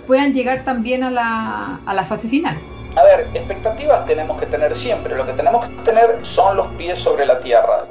puedan 0.06 0.32
llegar 0.32 0.64
también 0.64 1.02
a 1.04 1.10
la, 1.10 1.80
a 1.84 1.94
la 1.94 2.04
fase 2.04 2.28
final. 2.28 2.58
A 2.96 3.02
ver, 3.02 3.28
expectativas 3.34 4.06
tenemos 4.06 4.40
que 4.40 4.46
tener 4.46 4.74
siempre, 4.76 5.16
lo 5.16 5.26
que 5.26 5.32
tenemos 5.32 5.66
que 5.66 5.74
tener 5.82 6.24
son 6.24 6.56
los 6.56 6.68
pies 6.74 6.98
sobre 6.98 7.26
la 7.26 7.40
tierra. 7.40 7.86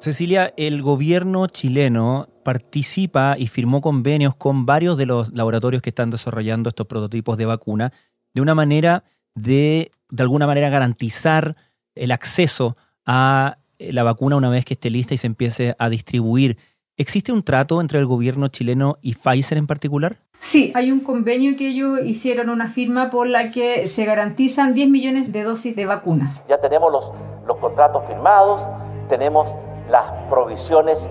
Cecilia, 0.00 0.54
el 0.56 0.80
gobierno 0.80 1.48
chileno 1.48 2.28
participa 2.44 3.34
y 3.36 3.48
firmó 3.48 3.80
convenios 3.80 4.34
con 4.36 4.64
varios 4.64 4.96
de 4.96 5.06
los 5.06 5.32
laboratorios 5.32 5.82
que 5.82 5.90
están 5.90 6.10
desarrollando 6.10 6.68
estos 6.68 6.86
prototipos 6.86 7.36
de 7.36 7.46
vacuna 7.46 7.92
de 8.32 8.40
una 8.40 8.54
manera 8.54 9.02
de, 9.34 9.90
de 10.08 10.22
alguna 10.22 10.46
manera, 10.46 10.70
garantizar 10.70 11.56
el 11.94 12.12
acceso 12.12 12.76
a 13.04 13.58
la 13.78 14.02
vacuna 14.02 14.36
una 14.36 14.50
vez 14.50 14.64
que 14.64 14.74
esté 14.74 14.90
lista 14.90 15.14
y 15.14 15.18
se 15.18 15.26
empiece 15.26 15.74
a 15.78 15.88
distribuir. 15.88 16.58
¿Existe 17.00 17.30
un 17.30 17.44
trato 17.44 17.80
entre 17.80 18.00
el 18.00 18.06
gobierno 18.06 18.48
chileno 18.48 18.98
y 19.00 19.14
Pfizer 19.14 19.56
en 19.56 19.68
particular? 19.68 20.16
Sí, 20.40 20.72
hay 20.74 20.90
un 20.90 20.98
convenio 20.98 21.56
que 21.56 21.68
ellos 21.68 22.00
hicieron, 22.04 22.50
una 22.50 22.68
firma 22.68 23.08
por 23.08 23.28
la 23.28 23.52
que 23.52 23.86
se 23.86 24.04
garantizan 24.04 24.74
10 24.74 24.88
millones 24.88 25.32
de 25.32 25.44
dosis 25.44 25.76
de 25.76 25.86
vacunas. 25.86 26.42
Ya 26.48 26.60
tenemos 26.60 26.90
los, 26.90 27.12
los 27.46 27.56
contratos 27.58 28.04
firmados, 28.08 28.62
tenemos 29.08 29.54
las 29.88 30.10
provisiones 30.28 31.08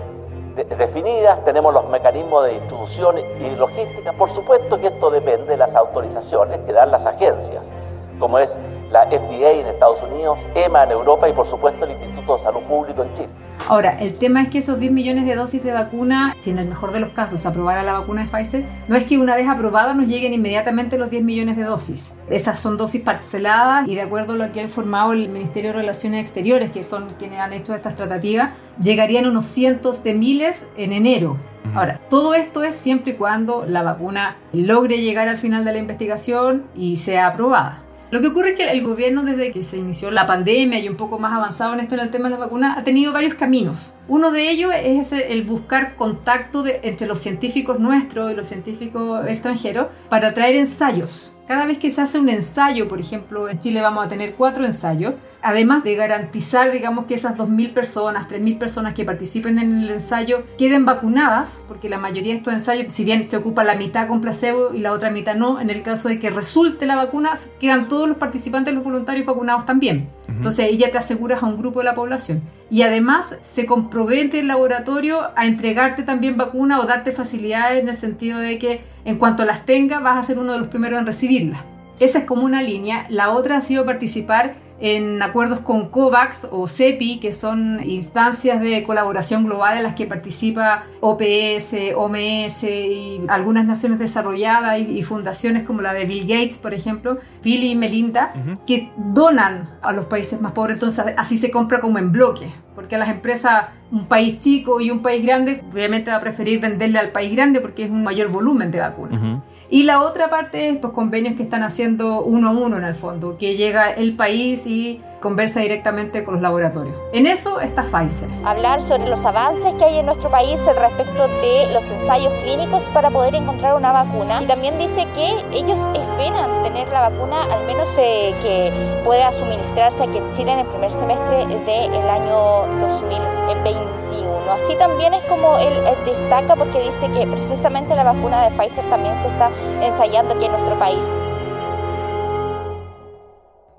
de, 0.56 0.64
definidas, 0.64 1.42
tenemos 1.46 1.72
los 1.72 1.88
mecanismos 1.88 2.44
de 2.44 2.60
distribución 2.60 3.16
y 3.18 3.56
logística. 3.56 4.12
Por 4.12 4.28
supuesto 4.28 4.78
que 4.78 4.88
esto 4.88 5.10
depende 5.10 5.46
de 5.46 5.56
las 5.56 5.74
autorizaciones 5.74 6.60
que 6.66 6.72
dan 6.74 6.90
las 6.90 7.06
agencias, 7.06 7.72
como 8.18 8.38
es 8.38 8.58
la 8.90 9.06
FDA 9.06 9.52
en 9.52 9.66
Estados 9.68 10.02
Unidos, 10.02 10.38
EMA 10.54 10.82
en 10.84 10.90
Europa 10.90 11.30
y 11.30 11.32
por 11.32 11.46
supuesto 11.46 11.86
el 11.86 11.92
Instituto 11.92 12.34
de 12.36 12.42
Salud 12.42 12.62
Público 12.64 13.02
en 13.02 13.12
Chile. 13.14 13.47
Ahora, 13.66 13.98
el 14.00 14.14
tema 14.14 14.42
es 14.42 14.48
que 14.48 14.58
esos 14.58 14.80
10 14.80 14.92
millones 14.92 15.26
de 15.26 15.34
dosis 15.34 15.62
de 15.62 15.72
vacuna, 15.72 16.34
si 16.40 16.50
en 16.50 16.58
el 16.58 16.68
mejor 16.68 16.92
de 16.92 17.00
los 17.00 17.10
casos 17.10 17.40
se 17.40 17.48
aprobara 17.48 17.82
la 17.82 17.98
vacuna 17.98 18.22
de 18.22 18.28
Pfizer, 18.28 18.64
no 18.88 18.96
es 18.96 19.04
que 19.04 19.18
una 19.18 19.36
vez 19.36 19.48
aprobada 19.48 19.92
nos 19.94 20.08
lleguen 20.08 20.32
inmediatamente 20.32 20.96
los 20.96 21.10
10 21.10 21.22
millones 21.22 21.56
de 21.56 21.64
dosis. 21.64 22.14
Esas 22.30 22.58
son 22.60 22.76
dosis 22.76 23.02
parceladas 23.02 23.86
y 23.86 23.94
de 23.94 24.02
acuerdo 24.02 24.34
a 24.34 24.36
lo 24.36 24.52
que 24.52 24.60
ha 24.60 24.62
informado 24.62 25.12
el 25.12 25.28
Ministerio 25.28 25.72
de 25.72 25.78
Relaciones 25.78 26.22
Exteriores, 26.22 26.70
que 26.70 26.82
son 26.82 27.14
quienes 27.18 27.40
han 27.40 27.52
hecho 27.52 27.74
estas 27.74 27.94
tratativas, 27.94 28.52
llegarían 28.82 29.26
unos 29.26 29.44
cientos 29.44 30.02
de 30.02 30.14
miles 30.14 30.64
en 30.76 30.92
enero. 30.92 31.36
Ahora, 31.74 32.00
todo 32.08 32.34
esto 32.34 32.62
es 32.62 32.74
siempre 32.74 33.12
y 33.12 33.16
cuando 33.16 33.66
la 33.66 33.82
vacuna 33.82 34.36
logre 34.52 35.02
llegar 35.02 35.28
al 35.28 35.36
final 35.36 35.64
de 35.64 35.72
la 35.72 35.78
investigación 35.78 36.64
y 36.74 36.96
sea 36.96 37.26
aprobada. 37.26 37.82
Lo 38.10 38.22
que 38.22 38.28
ocurre 38.28 38.50
es 38.50 38.56
que 38.56 38.70
el 38.70 38.82
gobierno 38.82 39.22
desde 39.22 39.50
que 39.50 39.62
se 39.62 39.76
inició 39.76 40.10
la 40.10 40.26
pandemia 40.26 40.78
y 40.78 40.88
un 40.88 40.96
poco 40.96 41.18
más 41.18 41.34
avanzado 41.34 41.74
en 41.74 41.80
esto 41.80 41.94
en 41.94 42.00
el 42.00 42.10
tema 42.10 42.24
de 42.24 42.30
las 42.30 42.40
vacunas 42.40 42.78
ha 42.78 42.82
tenido 42.82 43.12
varios 43.12 43.34
caminos. 43.34 43.92
Uno 44.08 44.30
de 44.30 44.50
ellos 44.50 44.72
es 44.82 45.12
el 45.12 45.42
buscar 45.44 45.94
contacto 45.94 46.64
entre 46.66 47.06
los 47.06 47.18
científicos 47.18 47.78
nuestros 47.78 48.32
y 48.32 48.34
los 48.34 48.48
científicos 48.48 49.26
extranjeros 49.26 49.88
para 50.08 50.32
traer 50.32 50.56
ensayos 50.56 51.32
cada 51.48 51.64
vez 51.64 51.78
que 51.78 51.88
se 51.90 52.02
hace 52.02 52.18
un 52.18 52.28
ensayo, 52.28 52.88
por 52.88 53.00
ejemplo, 53.00 53.48
en 53.48 53.58
Chile 53.58 53.80
vamos 53.80 54.04
a 54.04 54.08
tener 54.08 54.34
cuatro 54.34 54.66
ensayos, 54.66 55.14
además 55.40 55.82
de 55.82 55.94
garantizar, 55.94 56.70
digamos, 56.70 57.06
que 57.06 57.14
esas 57.14 57.38
2.000 57.38 57.72
personas, 57.72 58.28
3.000 58.28 58.58
personas 58.58 58.92
que 58.92 59.06
participen 59.06 59.58
en 59.58 59.82
el 59.82 59.88
ensayo 59.88 60.42
queden 60.58 60.84
vacunadas, 60.84 61.64
porque 61.66 61.88
la 61.88 61.96
mayoría 61.96 62.32
de 62.32 62.38
estos 62.40 62.52
ensayos, 62.52 62.92
si 62.92 63.02
bien 63.02 63.26
se 63.26 63.38
ocupa 63.38 63.64
la 63.64 63.76
mitad 63.76 64.08
con 64.08 64.20
placebo 64.20 64.74
y 64.74 64.80
la 64.80 64.92
otra 64.92 65.10
mitad 65.10 65.36
no, 65.36 65.58
en 65.58 65.70
el 65.70 65.82
caso 65.82 66.10
de 66.10 66.18
que 66.18 66.28
resulte 66.28 66.84
la 66.84 66.96
vacuna, 66.96 67.30
quedan 67.58 67.88
todos 67.88 68.06
los 68.06 68.18
participantes, 68.18 68.74
los 68.74 68.84
voluntarios 68.84 69.24
vacunados 69.24 69.64
también. 69.64 70.10
Entonces 70.28 70.66
ahí 70.66 70.76
ya 70.76 70.90
te 70.90 70.98
aseguras 70.98 71.42
a 71.42 71.46
un 71.46 71.56
grupo 71.56 71.78
de 71.78 71.86
la 71.86 71.94
población. 71.94 72.42
Y 72.70 72.82
además 72.82 73.34
se 73.40 73.64
compromete 73.64 74.40
el 74.40 74.48
laboratorio 74.48 75.30
a 75.36 75.46
entregarte 75.46 76.02
también 76.02 76.36
vacuna 76.36 76.80
o 76.80 76.86
darte 76.86 77.12
facilidades 77.12 77.82
en 77.82 77.88
el 77.88 77.96
sentido 77.96 78.38
de 78.38 78.58
que 78.58 78.82
en 79.04 79.18
cuanto 79.18 79.44
las 79.44 79.64
tenga 79.64 80.00
vas 80.00 80.18
a 80.18 80.22
ser 80.22 80.38
uno 80.38 80.52
de 80.52 80.58
los 80.58 80.68
primeros 80.68 80.98
en 80.98 81.06
recibirla. 81.06 81.64
Esa 81.98 82.18
es 82.20 82.24
como 82.24 82.44
una 82.44 82.62
línea. 82.62 83.06
La 83.08 83.30
otra 83.30 83.56
ha 83.56 83.60
sido 83.60 83.84
participar 83.84 84.54
en 84.80 85.22
acuerdos 85.22 85.60
con 85.60 85.88
COVAX 85.88 86.46
o 86.50 86.68
CEPI, 86.68 87.18
que 87.20 87.32
son 87.32 87.80
instancias 87.84 88.60
de 88.60 88.84
colaboración 88.84 89.44
global 89.44 89.76
en 89.76 89.82
las 89.82 89.94
que 89.94 90.06
participa 90.06 90.84
OPS, 91.00 91.74
OMS 91.96 92.62
y 92.62 93.22
algunas 93.28 93.64
naciones 93.64 93.98
desarrolladas 93.98 94.78
y, 94.80 95.02
fundaciones 95.02 95.62
como 95.62 95.80
la 95.80 95.94
de 95.94 96.04
Bill 96.04 96.22
Gates, 96.22 96.58
por 96.58 96.74
ejemplo, 96.74 97.18
Bill 97.42 97.64
y 97.64 97.74
Melinda, 97.74 98.32
que 98.66 98.90
donan 98.96 99.68
a 99.80 99.92
los 99.92 100.06
países 100.06 100.40
más 100.40 100.52
pobres. 100.52 100.74
Entonces 100.74 101.04
así 101.16 101.38
se 101.38 101.50
compra 101.50 101.80
como 101.80 101.98
en 101.98 102.12
bloque, 102.12 102.48
porque 102.78 102.96
las 102.96 103.08
empresas, 103.08 103.70
un 103.90 104.06
país 104.06 104.38
chico 104.38 104.80
y 104.80 104.92
un 104.92 105.02
país 105.02 105.24
grande, 105.24 105.64
obviamente 105.72 106.12
va 106.12 106.18
a 106.18 106.20
preferir 106.20 106.60
venderle 106.60 107.00
al 107.00 107.10
país 107.10 107.34
grande 107.34 107.60
porque 107.60 107.82
es 107.82 107.90
un 107.90 108.04
mayor 108.04 108.30
volumen 108.30 108.70
de 108.70 108.78
vacunas. 108.78 109.20
Y 109.68 109.82
la 109.82 110.00
otra 110.00 110.30
parte 110.30 110.68
es 110.68 110.76
estos 110.76 110.92
convenios 110.92 111.34
que 111.34 111.42
están 111.42 111.64
haciendo 111.64 112.22
uno 112.22 112.50
a 112.50 112.52
uno 112.52 112.76
en 112.76 112.84
el 112.84 112.94
fondo, 112.94 113.36
que 113.36 113.56
llega 113.56 113.90
el 113.90 114.14
país 114.14 114.64
y 114.68 115.00
conversa 115.20 115.60
directamente 115.60 116.24
con 116.24 116.34
los 116.34 116.42
laboratorios. 116.42 117.00
En 117.12 117.26
eso 117.26 117.60
está 117.60 117.82
Pfizer. 117.82 118.28
Hablar 118.44 118.80
sobre 118.80 119.08
los 119.08 119.24
avances 119.24 119.74
que 119.74 119.84
hay 119.84 119.98
en 119.98 120.06
nuestro 120.06 120.30
país 120.30 120.60
respecto 120.64 121.28
de 121.28 121.72
los 121.72 121.88
ensayos 121.90 122.32
clínicos 122.42 122.84
para 122.90 123.10
poder 123.10 123.34
encontrar 123.34 123.74
una 123.74 123.92
vacuna. 123.92 124.42
Y 124.42 124.46
también 124.46 124.78
dice 124.78 125.06
que 125.14 125.44
ellos 125.52 125.80
esperan 125.94 126.62
tener 126.62 126.88
la 126.88 127.08
vacuna 127.08 127.44
al 127.44 127.66
menos 127.66 127.96
eh, 127.98 128.34
que 128.40 128.72
pueda 129.04 129.32
suministrarse 129.32 130.04
aquí 130.04 130.18
en 130.18 130.30
Chile 130.32 130.52
en 130.52 130.58
el 130.60 130.66
primer 130.66 130.90
semestre 130.90 131.46
del 131.46 132.08
año 132.08 132.66
2021. 132.80 134.52
Así 134.52 134.74
también 134.76 135.14
es 135.14 135.22
como 135.24 135.56
él, 135.58 135.72
él 135.72 136.04
destaca 136.04 136.56
porque 136.56 136.80
dice 136.80 137.08
que 137.10 137.26
precisamente 137.26 137.94
la 137.94 138.04
vacuna 138.04 138.48
de 138.48 138.56
Pfizer 138.56 138.88
también 138.88 139.14
se 139.16 139.28
está 139.28 139.50
ensayando 139.82 140.34
aquí 140.34 140.46
en 140.46 140.52
nuestro 140.52 140.78
país. 140.78 141.12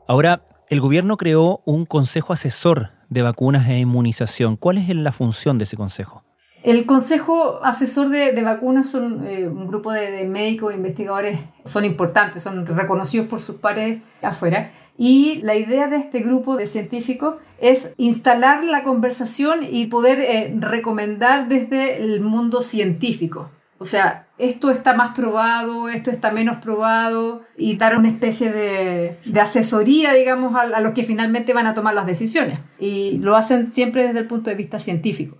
Ahora, 0.07 0.41
el 0.69 0.81
gobierno 0.81 1.17
creó 1.17 1.61
un 1.65 1.85
consejo 1.85 2.31
asesor 2.31 2.91
de 3.09 3.23
vacunas 3.23 3.67
e 3.67 3.79
inmunización. 3.79 4.55
¿Cuál 4.55 4.77
es 4.77 4.95
la 4.95 5.11
función 5.11 5.57
de 5.57 5.63
ese 5.63 5.75
consejo? 5.75 6.23
El 6.61 6.85
Consejo 6.85 7.63
Asesor 7.63 8.09
de, 8.09 8.43
Vacunas 8.43 8.89
son 8.89 9.25
eh, 9.25 9.47
un 9.47 9.67
grupo 9.67 9.93
de, 9.93 10.25
médicos 10.25 10.73
e 10.73 10.75
investigadores, 10.75 11.39
son 11.63 11.85
importantes, 11.85 12.43
son 12.43 12.65
reconocidos 12.65 13.27
por 13.27 13.39
sus 13.39 13.55
pares 13.55 14.01
afuera. 14.21 14.71
Y 14.97 15.39
la 15.43 15.55
idea 15.55 15.87
de 15.87 15.95
este 15.95 16.19
grupo 16.19 16.57
de 16.57 16.67
científicos 16.67 17.35
es 17.59 17.93
instalar 17.95 18.65
la 18.65 18.83
conversación 18.83 19.61
y 19.67 19.87
poder 19.87 20.19
eh, 20.19 20.53
recomendar 20.59 21.47
desde 21.47 22.03
el 22.03 22.19
mundo 22.19 22.61
científico. 22.61 23.49
O 23.79 23.85
sea, 23.85 24.27
esto 24.37 24.71
está 24.71 24.93
más 24.93 25.15
probado, 25.15 25.87
esto 25.87 26.11
está 26.11 26.31
menos 26.31 26.57
probado, 26.57 27.43
y 27.57 27.77
dar 27.77 27.97
una 27.97 28.09
especie 28.09 28.51
de, 28.51 29.17
asesoría, 29.39 30.13
digamos, 30.13 30.53
a, 30.53 30.61
a, 30.61 30.81
los 30.81 30.93
que 30.93 31.03
finalmente 31.03 31.53
van 31.53 31.65
a 31.65 31.73
tomar 31.73 31.93
las 31.93 32.05
decisiones. 32.05 32.59
Y 32.77 33.19
lo 33.19 33.37
hacen 33.37 33.71
siempre 33.71 34.03
desde 34.03 34.19
el 34.19 34.27
punto 34.27 34.49
de 34.49 34.57
vista 34.57 34.79
científico. 34.79 35.37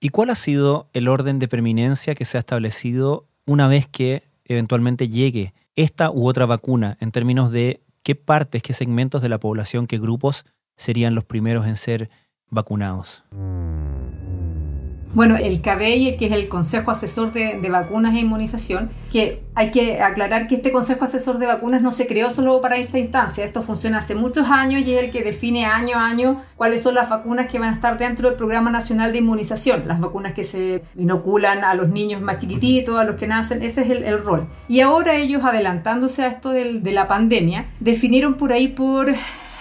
¿Y 0.00 0.08
cuál 0.08 0.30
ha 0.30 0.34
sido 0.34 0.88
el 0.94 1.08
orden 1.08 1.38
de 1.38 1.46
preeminencia 1.46 2.14
que 2.14 2.24
se 2.24 2.38
ha 2.38 2.40
establecido 2.40 3.28
una 3.46 3.68
vez 3.68 3.86
que 3.86 4.24
eventualmente 4.44 5.08
llegue 5.08 5.52
esta 5.76 6.10
u 6.10 6.26
otra 6.26 6.46
vacuna 6.46 6.96
en 7.00 7.12
términos 7.12 7.52
de 7.52 7.82
qué 8.02 8.14
partes, 8.14 8.62
qué 8.62 8.72
segmentos 8.72 9.22
de 9.22 9.28
la 9.28 9.38
población, 9.38 9.86
qué 9.86 9.98
grupos 9.98 10.44
serían 10.76 11.14
los 11.14 11.24
primeros 11.24 11.66
en 11.66 11.76
ser 11.76 12.10
vacunados? 12.50 13.24
Bueno, 15.14 15.36
el 15.36 15.60
CABEI, 15.60 16.16
que 16.16 16.26
es 16.26 16.32
el 16.32 16.48
Consejo 16.48 16.90
Asesor 16.90 17.32
de, 17.32 17.68
Vacunas 17.68 18.14
e 18.14 18.20
Inmunización, 18.20 18.90
que 19.12 19.42
hay 19.54 19.70
que 19.70 20.00
aclarar 20.00 20.46
que 20.46 20.54
este 20.54 20.72
Consejo 20.72 21.04
Asesor 21.04 21.36
de 21.38 21.46
Vacunas 21.46 21.82
no 21.82 21.92
se 21.92 22.06
creó 22.06 22.30
solo 22.30 22.62
para 22.62 22.76
esta 22.78 22.98
instancia, 22.98 23.44
esto 23.44 23.62
funciona 23.62 23.98
hace 23.98 24.14
muchos 24.14 24.48
años 24.48 24.80
y 24.80 24.94
es 24.94 25.04
el 25.04 25.10
que 25.10 25.22
define 25.22 25.66
año 25.66 25.98
a 25.98 26.06
año 26.06 26.40
cuáles 26.56 26.82
son 26.82 26.94
las 26.94 27.10
vacunas 27.10 27.46
que 27.50 27.58
van 27.58 27.68
a 27.68 27.74
estar 27.74 27.98
dentro 27.98 28.28
del 28.28 28.38
Programa 28.38 28.70
Nacional 28.70 29.12
de 29.12 29.18
Inmunización, 29.18 29.84
las 29.86 30.00
vacunas 30.00 30.32
que 30.32 30.44
se 30.44 30.82
inoculan 30.96 31.62
a 31.62 31.74
los 31.74 31.90
niños 31.90 32.22
más 32.22 32.38
chiquititos, 32.38 32.98
a 32.98 33.04
los 33.04 33.16
que 33.16 33.26
nacen, 33.26 33.62
ese 33.62 33.82
es 33.82 33.90
el, 33.90 34.18
rol. 34.22 34.46
Y 34.66 34.80
ahora 34.80 35.16
ellos, 35.16 35.44
adelantándose 35.44 36.22
a 36.22 36.28
esto 36.28 36.50
de 36.50 36.92
la 36.92 37.06
pandemia, 37.06 37.66
definieron 37.80 38.34
por 38.34 38.52
ahí 38.52 38.68
por 38.68 39.12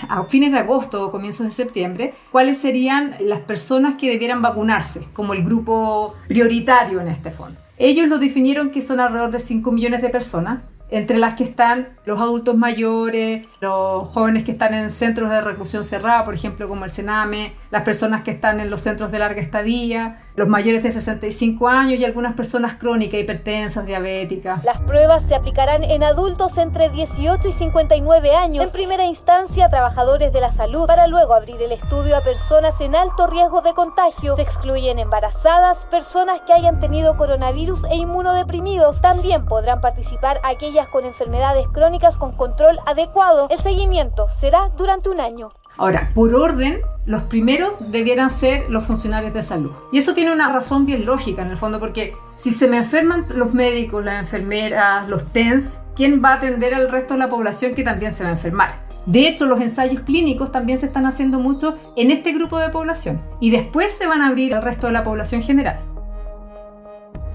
a 0.10 0.24
fines 0.26 0.52
de 0.52 0.60
agosto 0.60 1.06
o 1.06 1.12
comienzos 1.12 1.46
de 1.46 1.52
septiembre, 1.52 2.14
cuáles 2.32 2.58
serían 2.58 3.16
las 3.20 3.40
personas 3.40 3.96
que 3.96 4.10
debieran 4.10 4.42
vacunarse 4.42 5.08
como 5.14 5.34
el 5.34 5.44
grupo 5.44 6.16
prioritario 6.28 7.02
en 7.02 7.08
este 7.08 7.32
fondo. 7.32 7.60
Ellos 7.78 8.08
lo 8.08 8.20
definieron 8.20 8.70
que 8.70 8.82
son 8.82 9.00
alrededor 9.00 9.32
de 9.32 9.40
5 9.40 9.72
millones 9.72 10.02
de 10.02 10.10
personas, 10.10 10.60
entre 10.92 11.18
las 11.18 11.36
que 11.36 11.46
están 11.46 11.88
los 12.06 12.20
adultos 12.20 12.58
mayores, 12.58 13.48
los 13.62 14.08
jóvenes 14.10 14.44
que 14.44 14.52
están 14.52 14.74
en 14.74 14.92
centros 14.92 15.32
de 15.32 15.42
reclusión 15.42 15.86
cerrada, 15.86 16.26
por 16.26 16.34
ejemplo, 16.34 16.68
como 16.68 16.84
el 16.84 16.92
Sename, 16.92 17.54
las 17.72 17.84
personas 17.84 18.22
que 18.22 18.32
están 18.32 18.60
en 18.60 18.70
los 18.70 18.82
centros 18.82 19.12
de 19.12 19.20
larga 19.20 19.42
estadía, 19.42 20.22
los 20.42 20.50
mayores 20.50 20.82
de 20.82 20.90
65 20.90 21.68
años 21.68 22.00
y 22.00 22.04
algunas 22.04 22.34
personas 22.34 22.74
crónicas, 22.74 23.20
hipertensas, 23.20 23.86
diabéticas. 23.86 24.64
Las 24.64 24.80
pruebas 24.80 25.24
se 25.28 25.36
aplicarán 25.36 25.84
en 25.84 26.02
adultos 26.02 26.58
entre 26.58 26.90
18 26.90 27.48
y 27.48 27.52
59 27.52 28.36
años, 28.36 28.66
en 28.66 28.72
primera 28.72 29.06
instancia 29.06 29.66
a 29.66 29.70
trabajadores 29.70 30.34
de 30.34 30.42
la 30.42 30.52
salud, 30.52 30.88
para 30.88 31.06
luego 31.06 31.36
abrir 31.36 31.62
el 31.62 31.72
estudio 31.72 32.18
a 32.18 32.24
personas 32.24 32.74
en 32.82 32.96
alto 32.96 33.28
riesgo 33.28 33.62
de 33.62 33.76
contagio. 33.76 34.36
Se 34.36 34.42
excluyen 34.42 34.98
embarazadas, 34.98 35.86
personas 35.92 36.42
que 36.48 36.54
hayan 36.54 36.80
tenido 36.80 37.18
coronavirus 37.18 37.84
e 37.92 37.98
inmunodeprimidos. 37.98 39.00
También 39.00 39.46
podrán 39.46 39.80
participar 39.80 40.42
aquellas 40.44 40.88
con 40.88 41.06
enfermedades 41.06 41.68
crónicas 41.68 42.18
con 42.18 42.32
control 42.32 42.80
adecuado. 42.88 43.46
El 43.52 43.60
seguimiento 43.60 44.28
será 44.40 44.72
durante 44.76 45.10
un 45.10 45.20
año. 45.20 45.52
Ahora, 45.78 46.12
por 46.14 46.34
orden, 46.34 46.82
los 47.06 47.24
primeros 47.24 47.76
debieran 47.80 48.30
ser 48.30 48.70
los 48.70 48.84
funcionarios 48.84 49.34
de 49.34 49.42
salud. 49.42 49.72
Y 49.92 49.98
eso 49.98 50.14
tiene 50.14 50.32
una 50.32 50.52
razón 50.52 50.86
bien 50.86 51.06
lógica 51.06 51.42
en 51.42 51.50
el 51.50 51.58
fondo, 51.58 51.80
porque 51.80 52.14
si 52.36 52.52
se 52.52 52.68
me 52.68 52.78
enferman 52.78 53.26
los 53.30 53.54
médicos, 53.54 54.06
las 54.06 54.20
enfermeras, 54.20 55.08
los 55.10 55.26
TENS, 55.32 55.80
¿quién 55.96 56.24
va 56.24 56.34
a 56.34 56.36
atender 56.36 56.74
al 56.74 56.92
resto 56.92 57.16
de 57.16 57.20
la 57.20 57.30
población 57.30 57.74
que 57.74 57.84
también 57.84 58.14
se 58.14 58.24
va 58.24 58.30
a 58.30 58.34
enfermar? 58.34 58.92
De 59.06 59.28
hecho, 59.28 59.48
los 59.48 59.60
ensayos 59.62 60.02
clínicos 60.02 60.52
también 60.52 60.78
se 60.78 60.86
están 60.86 61.08
haciendo 61.08 61.40
mucho 61.40 61.76
en 61.96 62.12
este 62.12 62.34
grupo 62.34 62.60
de 62.60 62.70
población 62.70 63.20
y 63.40 63.50
después 63.50 63.98
se 63.98 64.06
van 64.06 64.22
a 64.22 64.28
abrir 64.28 64.54
al 64.54 64.62
resto 64.62 64.88
de 64.88 64.94
la 64.94 65.04
población 65.04 65.42
general. 65.42 65.80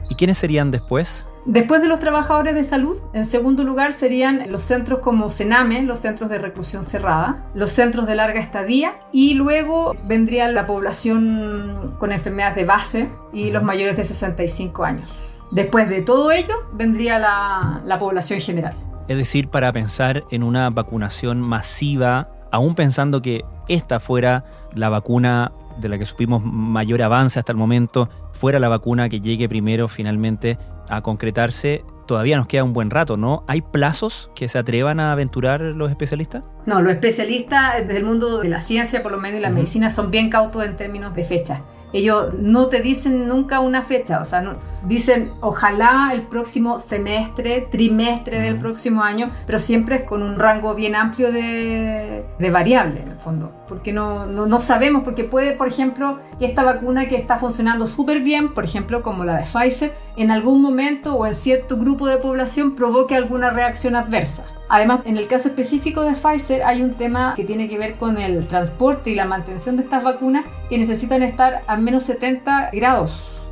¿Y 0.08 0.14
quiénes 0.14 0.38
serían 0.38 0.70
después? 0.70 1.26
Después 1.46 1.80
de 1.80 1.86
los 1.86 2.00
trabajadores 2.00 2.56
de 2.56 2.64
salud, 2.64 3.00
en 3.12 3.24
segundo 3.24 3.62
lugar 3.62 3.92
serían 3.92 4.50
los 4.50 4.62
centros 4.62 4.98
como 4.98 5.30
Sename, 5.30 5.84
los 5.84 6.00
centros 6.00 6.28
de 6.28 6.38
reclusión 6.38 6.82
cerrada, 6.82 7.44
los 7.54 7.70
centros 7.70 8.08
de 8.08 8.16
larga 8.16 8.40
estadía 8.40 8.94
y 9.12 9.34
luego 9.34 9.96
vendría 10.08 10.50
la 10.50 10.66
población 10.66 11.94
con 12.00 12.10
enfermedades 12.10 12.56
de 12.56 12.64
base 12.64 13.10
y 13.32 13.52
los 13.52 13.62
mayores 13.62 13.96
de 13.96 14.02
65 14.02 14.84
años. 14.84 15.38
Después 15.52 15.88
de 15.88 16.02
todo 16.02 16.32
ello 16.32 16.54
vendría 16.72 17.20
la, 17.20 17.80
la 17.84 17.96
población 18.00 18.40
general. 18.40 18.74
Es 19.06 19.16
decir, 19.16 19.46
para 19.46 19.72
pensar 19.72 20.24
en 20.32 20.42
una 20.42 20.68
vacunación 20.70 21.40
masiva, 21.40 22.28
aún 22.50 22.74
pensando 22.74 23.22
que 23.22 23.44
esta 23.68 24.00
fuera 24.00 24.44
la 24.74 24.88
vacuna 24.88 25.52
de 25.78 25.88
la 25.90 25.96
que 25.96 26.06
supimos 26.06 26.42
mayor 26.44 27.02
avance 27.02 27.38
hasta 27.38 27.52
el 27.52 27.58
momento, 27.58 28.08
fuera 28.32 28.58
la 28.58 28.68
vacuna 28.68 29.08
que 29.08 29.20
llegue 29.20 29.48
primero 29.48 29.86
finalmente 29.86 30.58
a 30.88 31.02
concretarse, 31.02 31.84
todavía 32.06 32.36
nos 32.36 32.46
queda 32.46 32.64
un 32.64 32.72
buen 32.72 32.90
rato, 32.90 33.16
¿no? 33.16 33.44
¿Hay 33.46 33.62
plazos 33.62 34.30
que 34.34 34.48
se 34.48 34.58
atrevan 34.58 35.00
a 35.00 35.12
aventurar 35.12 35.60
los 35.60 35.90
especialistas? 35.90 36.42
No, 36.64 36.80
los 36.82 36.92
especialistas 36.92 37.86
del 37.86 38.04
mundo 38.04 38.40
de 38.40 38.48
la 38.48 38.60
ciencia, 38.60 39.02
por 39.02 39.12
lo 39.12 39.18
menos, 39.18 39.38
y 39.38 39.42
la 39.42 39.50
medicina, 39.50 39.90
son 39.90 40.10
bien 40.10 40.30
cautos 40.30 40.64
en 40.64 40.76
términos 40.76 41.14
de 41.14 41.24
fecha. 41.24 41.62
Ellos 41.92 42.34
no 42.38 42.66
te 42.66 42.80
dicen 42.80 43.28
nunca 43.28 43.60
una 43.60 43.82
fecha, 43.82 44.20
o 44.20 44.24
sea, 44.24 44.42
no, 44.42 44.54
dicen 44.86 45.32
ojalá 45.40 46.10
el 46.12 46.22
próximo 46.22 46.78
semestre, 46.78 47.68
trimestre 47.70 48.40
del 48.40 48.58
próximo 48.58 49.02
año, 49.02 49.30
pero 49.46 49.58
siempre 49.58 49.96
es 49.96 50.02
con 50.02 50.22
un 50.22 50.38
rango 50.38 50.74
bien 50.74 50.94
amplio 50.94 51.32
de, 51.32 52.24
de 52.38 52.50
variable 52.50 53.02
en 53.02 53.08
el 53.08 53.18
fondo, 53.18 53.52
porque 53.68 53.92
no, 53.92 54.26
no, 54.26 54.46
no, 54.46 54.60
sabemos, 54.60 55.02
porque 55.04 55.24
puede, 55.24 55.52
por 55.52 55.68
ejemplo, 55.68 56.18
que 56.38 56.46
esta 56.46 56.62
vacuna 56.62 57.06
que 57.06 57.16
está 57.16 57.36
funcionando 57.36 57.86
súper 57.86 58.20
bien, 58.20 58.52
por 58.52 58.64
ejemplo, 58.64 59.02
como 59.02 59.24
la 59.24 59.36
de 59.36 59.44
Pfizer, 59.44 59.94
en 60.16 60.30
algún 60.30 60.62
momento 60.62 61.14
o 61.14 61.26
en 61.26 61.34
cierto 61.34 61.76
grupo 61.76 62.06
de 62.06 62.18
población 62.18 62.74
provoque 62.74 63.14
alguna 63.14 63.50
reacción 63.50 63.96
adversa. 63.96 64.44
Además, 64.68 65.00
en 65.04 65.16
el 65.16 65.28
caso 65.28 65.48
específico 65.48 66.02
de 66.02 66.12
Pfizer 66.12 66.62
hay 66.64 66.82
un 66.82 66.94
tema 66.94 67.34
que 67.36 67.44
tiene 67.44 67.68
que 67.68 67.78
ver 67.78 67.96
con 67.96 68.18
el 68.18 68.46
transporte 68.46 69.10
y 69.10 69.14
la 69.14 69.24
mantención 69.24 69.76
de 69.76 69.84
estas 69.84 70.02
vacunas 70.02 70.44
que 70.68 70.78
necesitan 70.78 71.22
estar 71.22 71.62
a 71.66 71.76
menos 71.76 72.02
70 72.04 72.70
grados 72.72 73.42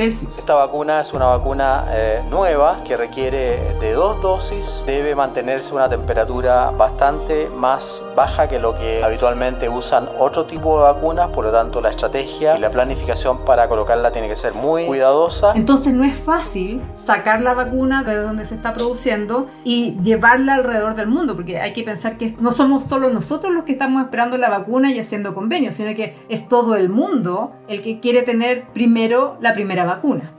esta 0.00 0.54
vacuna 0.54 1.00
es 1.00 1.12
una 1.12 1.26
vacuna 1.26 1.86
eh, 1.90 2.20
nueva 2.28 2.82
que 2.82 2.96
requiere 2.96 3.78
de 3.78 3.92
dos 3.92 4.20
dosis, 4.20 4.82
debe 4.86 5.14
mantenerse 5.14 5.70
a 5.70 5.74
una 5.76 5.88
temperatura 5.88 6.70
bastante 6.72 7.48
más 7.48 8.02
baja 8.16 8.48
que 8.48 8.58
lo 8.58 8.76
que 8.76 9.04
habitualmente 9.04 9.68
usan 9.68 10.08
otro 10.18 10.46
tipo 10.46 10.78
de 10.78 10.82
vacunas, 10.92 11.30
por 11.30 11.44
lo 11.44 11.52
tanto 11.52 11.80
la 11.80 11.90
estrategia 11.90 12.56
y 12.56 12.60
la 12.60 12.70
planificación 12.70 13.44
para 13.44 13.68
colocarla 13.68 14.10
tiene 14.10 14.26
que 14.26 14.34
ser 14.34 14.52
muy 14.52 14.84
cuidadosa. 14.86 15.52
Entonces 15.54 15.94
no 15.94 16.02
es 16.02 16.16
fácil 16.16 16.82
sacar 16.96 17.40
la 17.40 17.54
vacuna 17.54 18.02
de 18.02 18.16
donde 18.16 18.44
se 18.46 18.56
está 18.56 18.72
produciendo 18.72 19.46
y 19.62 19.96
llevarla 20.02 20.54
alrededor 20.54 20.96
del 20.96 21.06
mundo, 21.06 21.36
porque 21.36 21.60
hay 21.60 21.72
que 21.72 21.84
pensar 21.84 22.18
que 22.18 22.34
no 22.40 22.50
somos 22.50 22.82
solo 22.82 23.10
nosotros 23.10 23.54
los 23.54 23.62
que 23.62 23.72
estamos 23.72 24.02
esperando 24.02 24.38
la 24.38 24.48
vacuna 24.48 24.90
y 24.90 24.98
haciendo 24.98 25.34
convenios, 25.34 25.76
sino 25.76 25.94
que 25.94 26.16
es 26.28 26.48
todo 26.48 26.74
el 26.74 26.88
mundo 26.88 27.52
el 27.68 27.80
que 27.80 28.00
quiere 28.00 28.22
tener 28.22 28.64
primero 28.72 29.36
la 29.40 29.52
primera 29.52 29.83
vacuna. 29.84 30.32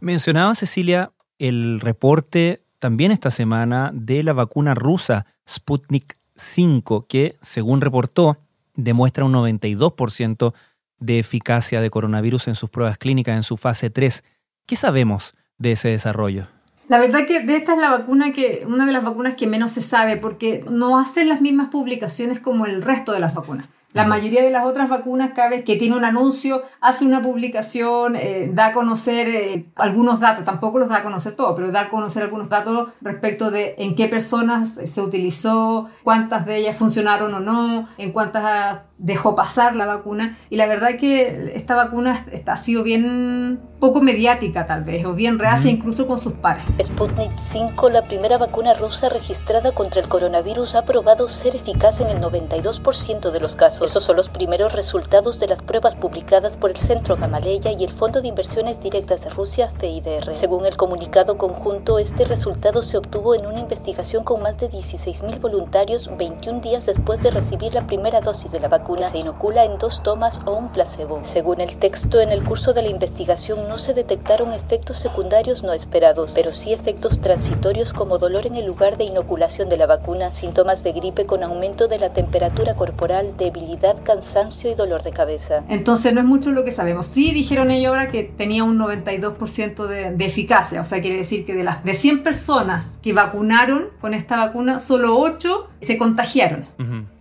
Mencionaba 0.00 0.54
Cecilia 0.54 1.12
el 1.38 1.80
reporte 1.80 2.62
también 2.78 3.12
esta 3.12 3.30
semana 3.30 3.90
de 3.92 4.22
la 4.22 4.32
vacuna 4.32 4.74
rusa 4.74 5.26
Sputnik 5.48 6.16
5, 6.36 7.06
que 7.08 7.36
según 7.42 7.80
reportó 7.80 8.38
demuestra 8.74 9.24
un 9.24 9.34
92% 9.34 10.54
de 10.98 11.18
eficacia 11.18 11.80
de 11.80 11.90
coronavirus 11.90 12.48
en 12.48 12.54
sus 12.54 12.70
pruebas 12.70 12.98
clínicas 12.98 13.36
en 13.36 13.42
su 13.42 13.56
fase 13.56 13.90
3. 13.90 14.24
¿Qué 14.66 14.76
sabemos 14.76 15.34
de 15.58 15.72
ese 15.72 15.88
desarrollo? 15.88 16.46
La 16.88 16.98
verdad 16.98 17.26
que 17.26 17.40
de 17.40 17.56
esta 17.56 17.74
es 17.74 17.78
la 17.78 17.90
vacuna 17.90 18.32
que, 18.32 18.64
una 18.66 18.86
de 18.86 18.92
las 18.92 19.04
vacunas 19.04 19.34
que 19.34 19.46
menos 19.46 19.72
se 19.72 19.80
sabe, 19.80 20.16
porque 20.16 20.64
no 20.68 20.98
hacen 20.98 21.28
las 21.28 21.40
mismas 21.40 21.68
publicaciones 21.68 22.40
como 22.40 22.66
el 22.66 22.82
resto 22.82 23.12
de 23.12 23.20
las 23.20 23.34
vacunas. 23.34 23.66
La 23.92 24.06
mayoría 24.06 24.42
de 24.42 24.50
las 24.52 24.64
otras 24.64 24.88
vacunas, 24.88 25.32
cada 25.34 25.50
vez 25.50 25.64
que 25.64 25.74
tiene 25.74 25.96
un 25.96 26.04
anuncio, 26.04 26.62
hace 26.80 27.04
una 27.04 27.22
publicación, 27.22 28.14
eh, 28.14 28.48
da 28.52 28.66
a 28.66 28.72
conocer 28.72 29.28
eh, 29.28 29.66
algunos 29.74 30.20
datos, 30.20 30.44
tampoco 30.44 30.78
los 30.78 30.88
da 30.88 30.98
a 30.98 31.02
conocer 31.02 31.34
todo, 31.34 31.56
pero 31.56 31.72
da 31.72 31.82
a 31.82 31.88
conocer 31.88 32.22
algunos 32.22 32.48
datos 32.48 32.90
respecto 33.00 33.50
de 33.50 33.74
en 33.78 33.96
qué 33.96 34.06
personas 34.06 34.78
se 34.84 35.00
utilizó, 35.00 35.88
cuántas 36.04 36.46
de 36.46 36.58
ellas 36.58 36.76
funcionaron 36.76 37.34
o 37.34 37.40
no, 37.40 37.88
en 37.98 38.12
cuántas 38.12 38.82
dejó 38.98 39.34
pasar 39.34 39.74
la 39.74 39.86
vacuna. 39.86 40.36
Y 40.50 40.56
la 40.56 40.66
verdad 40.66 40.96
que 40.96 41.52
esta 41.56 41.74
vacuna 41.74 42.16
ha 42.46 42.56
sido 42.56 42.84
bien 42.84 43.58
poco 43.80 44.00
mediática 44.02 44.66
tal 44.66 44.84
vez 44.84 45.04
o 45.06 45.14
bien 45.14 45.38
reacia 45.38 45.70
incluso 45.70 46.06
con 46.06 46.20
sus 46.20 46.34
pares. 46.34 46.62
Sputnik 46.80 47.32
5, 47.38 47.88
la 47.88 48.02
primera 48.02 48.38
vacuna 48.38 48.74
rusa 48.74 49.08
registrada 49.08 49.72
contra 49.72 50.00
el 50.00 50.08
coronavirus, 50.08 50.74
ha 50.74 50.82
probado 50.82 51.28
ser 51.28 51.56
eficaz 51.56 52.00
en 52.00 52.08
el 52.08 52.20
92% 52.20 53.30
de 53.30 53.40
los 53.40 53.56
casos. 53.56 53.90
Esos 53.90 54.04
son 54.04 54.16
los 54.16 54.28
primeros 54.28 54.74
resultados 54.74 55.40
de 55.40 55.48
las 55.48 55.62
pruebas 55.62 55.96
publicadas 55.96 56.56
por 56.56 56.70
el 56.70 56.76
Centro 56.76 57.16
Gamaleya 57.16 57.72
y 57.72 57.82
el 57.82 57.90
Fondo 57.90 58.20
de 58.20 58.28
Inversiones 58.28 58.80
Directas 58.80 59.24
de 59.24 59.30
Rusia, 59.30 59.72
FIDR. 59.78 60.34
Según 60.34 60.66
el 60.66 60.76
comunicado 60.76 61.38
conjunto, 61.38 61.98
este 61.98 62.24
resultado 62.26 62.82
se 62.82 62.98
obtuvo 62.98 63.34
en 63.34 63.46
una 63.46 63.60
investigación 63.60 64.24
con 64.24 64.42
más 64.42 64.58
de 64.58 64.70
16.000 64.70 65.40
voluntarios 65.40 66.10
21 66.18 66.60
días 66.60 66.84
después 66.84 67.22
de 67.22 67.30
recibir 67.30 67.74
la 67.74 67.86
primera 67.86 68.20
dosis 68.20 68.52
de 68.52 68.60
la 68.60 68.68
vacuna 68.68 69.10
se 69.10 69.18
inocula 69.18 69.64
en 69.64 69.78
dos 69.78 70.02
tomas 70.02 70.40
o 70.44 70.52
un 70.52 70.70
placebo. 70.70 71.20
Según 71.22 71.60
el 71.60 71.76
texto, 71.78 72.20
en 72.20 72.30
el 72.30 72.44
curso 72.44 72.72
de 72.72 72.82
la 72.82 72.88
investigación 72.88 73.69
no 73.70 73.78
se 73.78 73.94
detectaron 73.94 74.52
efectos 74.52 74.98
secundarios 74.98 75.62
no 75.62 75.72
esperados, 75.72 76.32
pero 76.34 76.52
sí 76.52 76.72
efectos 76.72 77.20
transitorios 77.20 77.92
como 77.92 78.18
dolor 78.18 78.44
en 78.48 78.56
el 78.56 78.66
lugar 78.66 78.96
de 78.96 79.04
inoculación 79.04 79.68
de 79.68 79.76
la 79.76 79.86
vacuna, 79.86 80.34
síntomas 80.34 80.82
de 80.82 80.90
gripe 80.90 81.24
con 81.24 81.44
aumento 81.44 81.86
de 81.86 82.00
la 82.00 82.12
temperatura 82.12 82.74
corporal, 82.74 83.36
debilidad, 83.38 84.02
cansancio 84.02 84.72
y 84.72 84.74
dolor 84.74 85.04
de 85.04 85.12
cabeza. 85.12 85.62
Entonces 85.68 86.12
no 86.12 86.18
es 86.18 86.26
mucho 86.26 86.50
lo 86.50 86.64
que 86.64 86.72
sabemos. 86.72 87.06
Sí 87.06 87.30
dijeron 87.30 87.70
ellos 87.70 87.90
ahora 87.90 88.08
que 88.08 88.24
tenía 88.24 88.64
un 88.64 88.76
92% 88.76 89.86
de, 89.86 90.14
de, 90.16 90.24
eficacia, 90.24 90.80
o 90.80 90.84
sea, 90.84 91.00
quiere 91.00 91.18
decir 91.18 91.46
que 91.46 91.54
de 91.54 91.62
las 91.62 91.84
de 91.84 91.94
100 91.94 92.24
personas 92.24 92.98
que 93.02 93.12
vacunaron 93.12 93.90
con 94.00 94.14
esta 94.14 94.36
vacuna, 94.36 94.80
solo 94.80 95.16
8 95.16 95.69
se 95.80 95.98
contagiaron. 95.98 96.66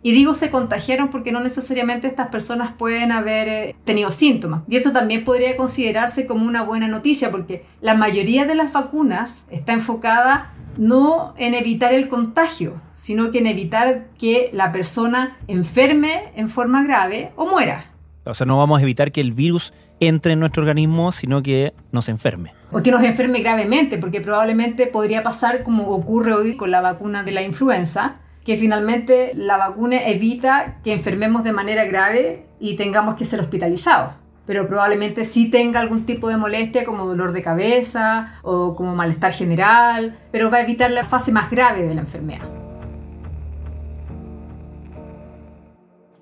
Y 0.01 0.11
digo 0.11 0.33
se 0.33 0.49
contagiaron 0.49 1.09
porque 1.09 1.31
no 1.31 1.39
necesariamente 1.39 2.07
estas 2.07 2.27
personas 2.27 2.71
pueden 2.77 3.11
haber 3.11 3.47
eh, 3.47 3.75
tenido 3.85 4.11
síntomas. 4.11 4.61
Y 4.67 4.75
eso 4.75 4.91
también 4.91 5.23
podría 5.23 5.55
considerarse 5.57 6.25
como 6.25 6.45
una 6.45 6.63
buena 6.63 6.87
noticia 6.87 7.31
porque 7.31 7.65
la 7.81 7.95
mayoría 7.95 8.45
de 8.45 8.55
las 8.55 8.71
vacunas 8.71 9.43
está 9.49 9.73
enfocada 9.73 10.53
no 10.77 11.33
en 11.37 11.53
evitar 11.53 11.93
el 11.93 12.07
contagio, 12.07 12.81
sino 12.93 13.31
que 13.31 13.39
en 13.39 13.47
evitar 13.47 14.07
que 14.17 14.49
la 14.53 14.71
persona 14.71 15.37
enferme 15.47 16.31
en 16.35 16.47
forma 16.47 16.83
grave 16.83 17.31
o 17.35 17.47
muera. 17.47 17.85
O 18.25 18.33
sea, 18.33 18.45
no 18.45 18.57
vamos 18.57 18.79
a 18.79 18.83
evitar 18.83 19.11
que 19.11 19.21
el 19.21 19.33
virus 19.33 19.73
entre 19.99 20.33
en 20.33 20.39
nuestro 20.39 20.61
organismo, 20.61 21.11
sino 21.11 21.43
que 21.43 21.73
nos 21.91 22.09
enferme. 22.09 22.53
O 22.71 22.81
que 22.81 22.91
nos 22.91 23.03
enferme 23.03 23.39
gravemente, 23.39 23.97
porque 23.97 24.21
probablemente 24.21 24.87
podría 24.87 25.23
pasar 25.23 25.63
como 25.63 25.89
ocurre 25.89 26.33
hoy 26.33 26.55
con 26.55 26.71
la 26.71 26.81
vacuna 26.81 27.23
de 27.23 27.31
la 27.31 27.41
influenza, 27.41 28.17
que 28.49 28.57
finalmente 28.57 29.31
la 29.35 29.57
vacuna 29.57 30.07
evita 30.07 30.79
que 30.83 30.91
enfermemos 30.91 31.43
de 31.43 31.51
manera 31.51 31.85
grave 31.85 32.47
y 32.59 32.75
tengamos 32.77 33.13
que 33.13 33.23
ser 33.23 33.39
hospitalizados. 33.39 34.15
Pero 34.47 34.67
probablemente 34.67 35.23
sí 35.23 35.51
tenga 35.51 35.79
algún 35.79 36.03
tipo 36.07 36.29
de 36.29 36.37
molestia 36.37 36.83
como 36.83 37.05
dolor 37.05 37.31
de 37.31 37.43
cabeza 37.43 38.39
o 38.41 38.75
como 38.75 38.95
malestar 38.95 39.33
general, 39.33 40.17
pero 40.31 40.49
va 40.49 40.57
a 40.57 40.61
evitar 40.61 40.89
la 40.89 41.03
fase 41.03 41.31
más 41.31 41.51
grave 41.51 41.83
de 41.83 41.93
la 41.93 42.01
enfermedad. 42.01 42.49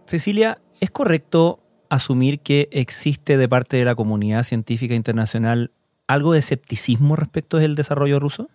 Cecilia, 0.06 0.60
¿es 0.82 0.92
correcto 0.92 1.62
asumir 1.90 2.42
que 2.42 2.68
existe 2.74 3.38
de 3.38 3.48
parte 3.48 3.78
de 3.78 3.86
la 3.86 3.96
comunidad 3.96 4.44
científica 4.44 4.96
internacional 4.96 5.72
algo 6.08 6.34
de 6.34 6.40
escepticismo 6.40 7.16
respecto 7.16 7.56
del 7.56 7.76
desarrollo 7.76 8.20
ruso? 8.20 8.50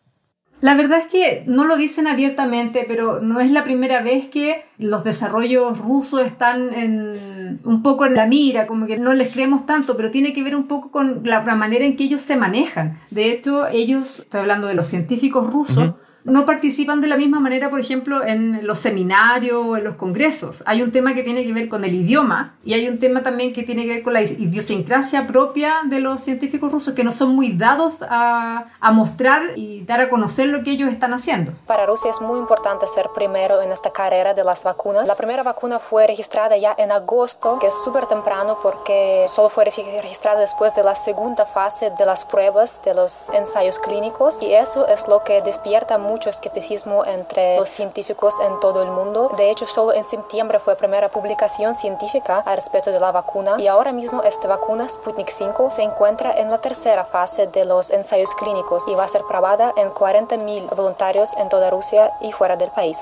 La 0.62 0.76
verdad 0.76 1.00
es 1.00 1.06
que 1.06 1.42
no 1.48 1.64
lo 1.64 1.76
dicen 1.76 2.06
abiertamente, 2.06 2.84
pero 2.86 3.20
no 3.20 3.40
es 3.40 3.50
la 3.50 3.64
primera 3.64 4.00
vez 4.00 4.28
que 4.28 4.64
los 4.78 5.02
desarrollos 5.02 5.76
rusos 5.78 6.24
están 6.24 6.72
en, 6.72 7.58
un 7.64 7.82
poco 7.82 8.06
en 8.06 8.14
la 8.14 8.26
mira, 8.26 8.68
como 8.68 8.86
que 8.86 8.96
no 8.96 9.12
les 9.12 9.32
creemos 9.32 9.66
tanto, 9.66 9.96
pero 9.96 10.12
tiene 10.12 10.32
que 10.32 10.44
ver 10.44 10.54
un 10.54 10.68
poco 10.68 10.92
con 10.92 11.22
la, 11.24 11.40
manera 11.40 11.84
en 11.84 11.96
que 11.96 12.04
ellos 12.04 12.22
se 12.22 12.36
manejan. 12.36 12.96
De 13.10 13.32
hecho, 13.32 13.66
ellos, 13.66 14.20
estoy 14.20 14.38
hablando 14.38 14.68
de 14.68 14.74
los 14.74 14.86
científicos 14.86 15.52
rusos, 15.52 15.94
no 16.24 16.46
participan 16.46 17.00
de 17.00 17.08
la 17.08 17.16
misma 17.16 17.40
manera, 17.40 17.70
por 17.70 17.80
ejemplo, 17.80 18.24
en 18.24 18.66
los 18.66 18.78
seminarios 18.78 19.64
o 19.66 19.76
en 19.76 19.84
los 19.84 19.96
congresos. 19.96 20.62
Hay 20.66 20.82
un 20.82 20.92
tema 20.92 21.14
que 21.14 21.22
tiene 21.22 21.44
que 21.44 21.52
ver 21.52 21.68
con 21.68 21.84
el 21.84 21.94
idioma 21.94 22.54
y 22.64 22.74
hay 22.74 22.88
un 22.88 22.98
tema 22.98 23.22
también 23.22 23.52
que 23.52 23.62
tiene 23.62 23.84
que 23.84 23.94
ver 23.94 24.02
con 24.02 24.12
la 24.12 24.22
idiosincrasia 24.22 25.26
propia 25.26 25.74
de 25.84 26.00
los 26.00 26.22
científicos 26.22 26.70
rusos, 26.70 26.94
que 26.94 27.04
no 27.04 27.12
son 27.12 27.34
muy 27.34 27.52
dados 27.52 27.98
a, 28.02 28.66
a 28.80 28.92
mostrar 28.92 29.42
y 29.56 29.82
dar 29.84 30.00
a 30.00 30.08
conocer 30.08 30.48
lo 30.48 30.62
que 30.62 30.70
ellos 30.70 30.92
están 30.92 31.12
haciendo. 31.12 31.52
Para 31.66 31.86
Rusia 31.86 32.10
es 32.10 32.20
muy 32.20 32.38
importante 32.38 32.86
ser 32.86 33.08
primero 33.14 33.62
en 33.62 33.72
esta 33.72 33.90
carrera 33.90 34.34
de 34.34 34.44
las 34.44 34.62
vacunas. 34.62 35.08
La 35.08 35.16
primera 35.16 35.42
vacuna 35.42 35.78
fue 35.78 36.06
registrada 36.06 36.56
ya 36.56 36.74
en 36.78 36.92
agosto, 36.92 37.58
que 37.58 37.66
es 37.66 37.74
súper 37.84 38.06
temprano 38.06 38.58
porque 38.62 39.26
solo 39.28 39.48
fue 39.48 39.64
registrada 39.64 40.40
después 40.40 40.74
de 40.74 40.82
la 40.82 40.94
segunda 40.94 41.44
fase 41.46 41.90
de 41.98 42.06
las 42.06 42.24
pruebas 42.24 42.80
de 42.84 42.94
los 42.94 43.28
ensayos 43.30 43.78
clínicos 43.78 44.40
y 44.40 44.52
eso 44.54 44.86
es 44.86 45.08
lo 45.08 45.24
que 45.24 45.42
despierta 45.42 45.98
mucho 46.12 46.28
escepticismo 46.28 47.06
entre 47.06 47.56
los 47.56 47.70
científicos 47.70 48.34
en 48.46 48.60
todo 48.60 48.82
el 48.82 48.90
mundo. 48.90 49.30
De 49.38 49.50
hecho, 49.50 49.64
solo 49.64 49.94
en 49.94 50.04
septiembre 50.04 50.58
fue 50.58 50.74
la 50.74 50.78
primera 50.78 51.08
publicación 51.08 51.72
científica 51.72 52.40
al 52.40 52.56
respecto 52.56 52.92
de 52.92 53.00
la 53.00 53.10
vacuna 53.12 53.56
y 53.58 53.66
ahora 53.66 53.92
mismo 53.92 54.22
esta 54.22 54.46
vacuna 54.46 54.86
Sputnik 54.90 55.30
5 55.30 55.70
se 55.70 55.82
encuentra 55.82 56.34
en 56.34 56.50
la 56.50 56.58
tercera 56.58 57.06
fase 57.06 57.46
de 57.46 57.64
los 57.64 57.90
ensayos 57.90 58.34
clínicos 58.34 58.82
y 58.88 58.94
va 58.94 59.04
a 59.04 59.08
ser 59.08 59.22
probada 59.26 59.72
en 59.78 59.88
40.000 59.88 60.76
voluntarios 60.76 61.30
en 61.38 61.48
toda 61.48 61.70
Rusia 61.70 62.12
y 62.20 62.30
fuera 62.32 62.58
del 62.58 62.70
país. 62.72 62.98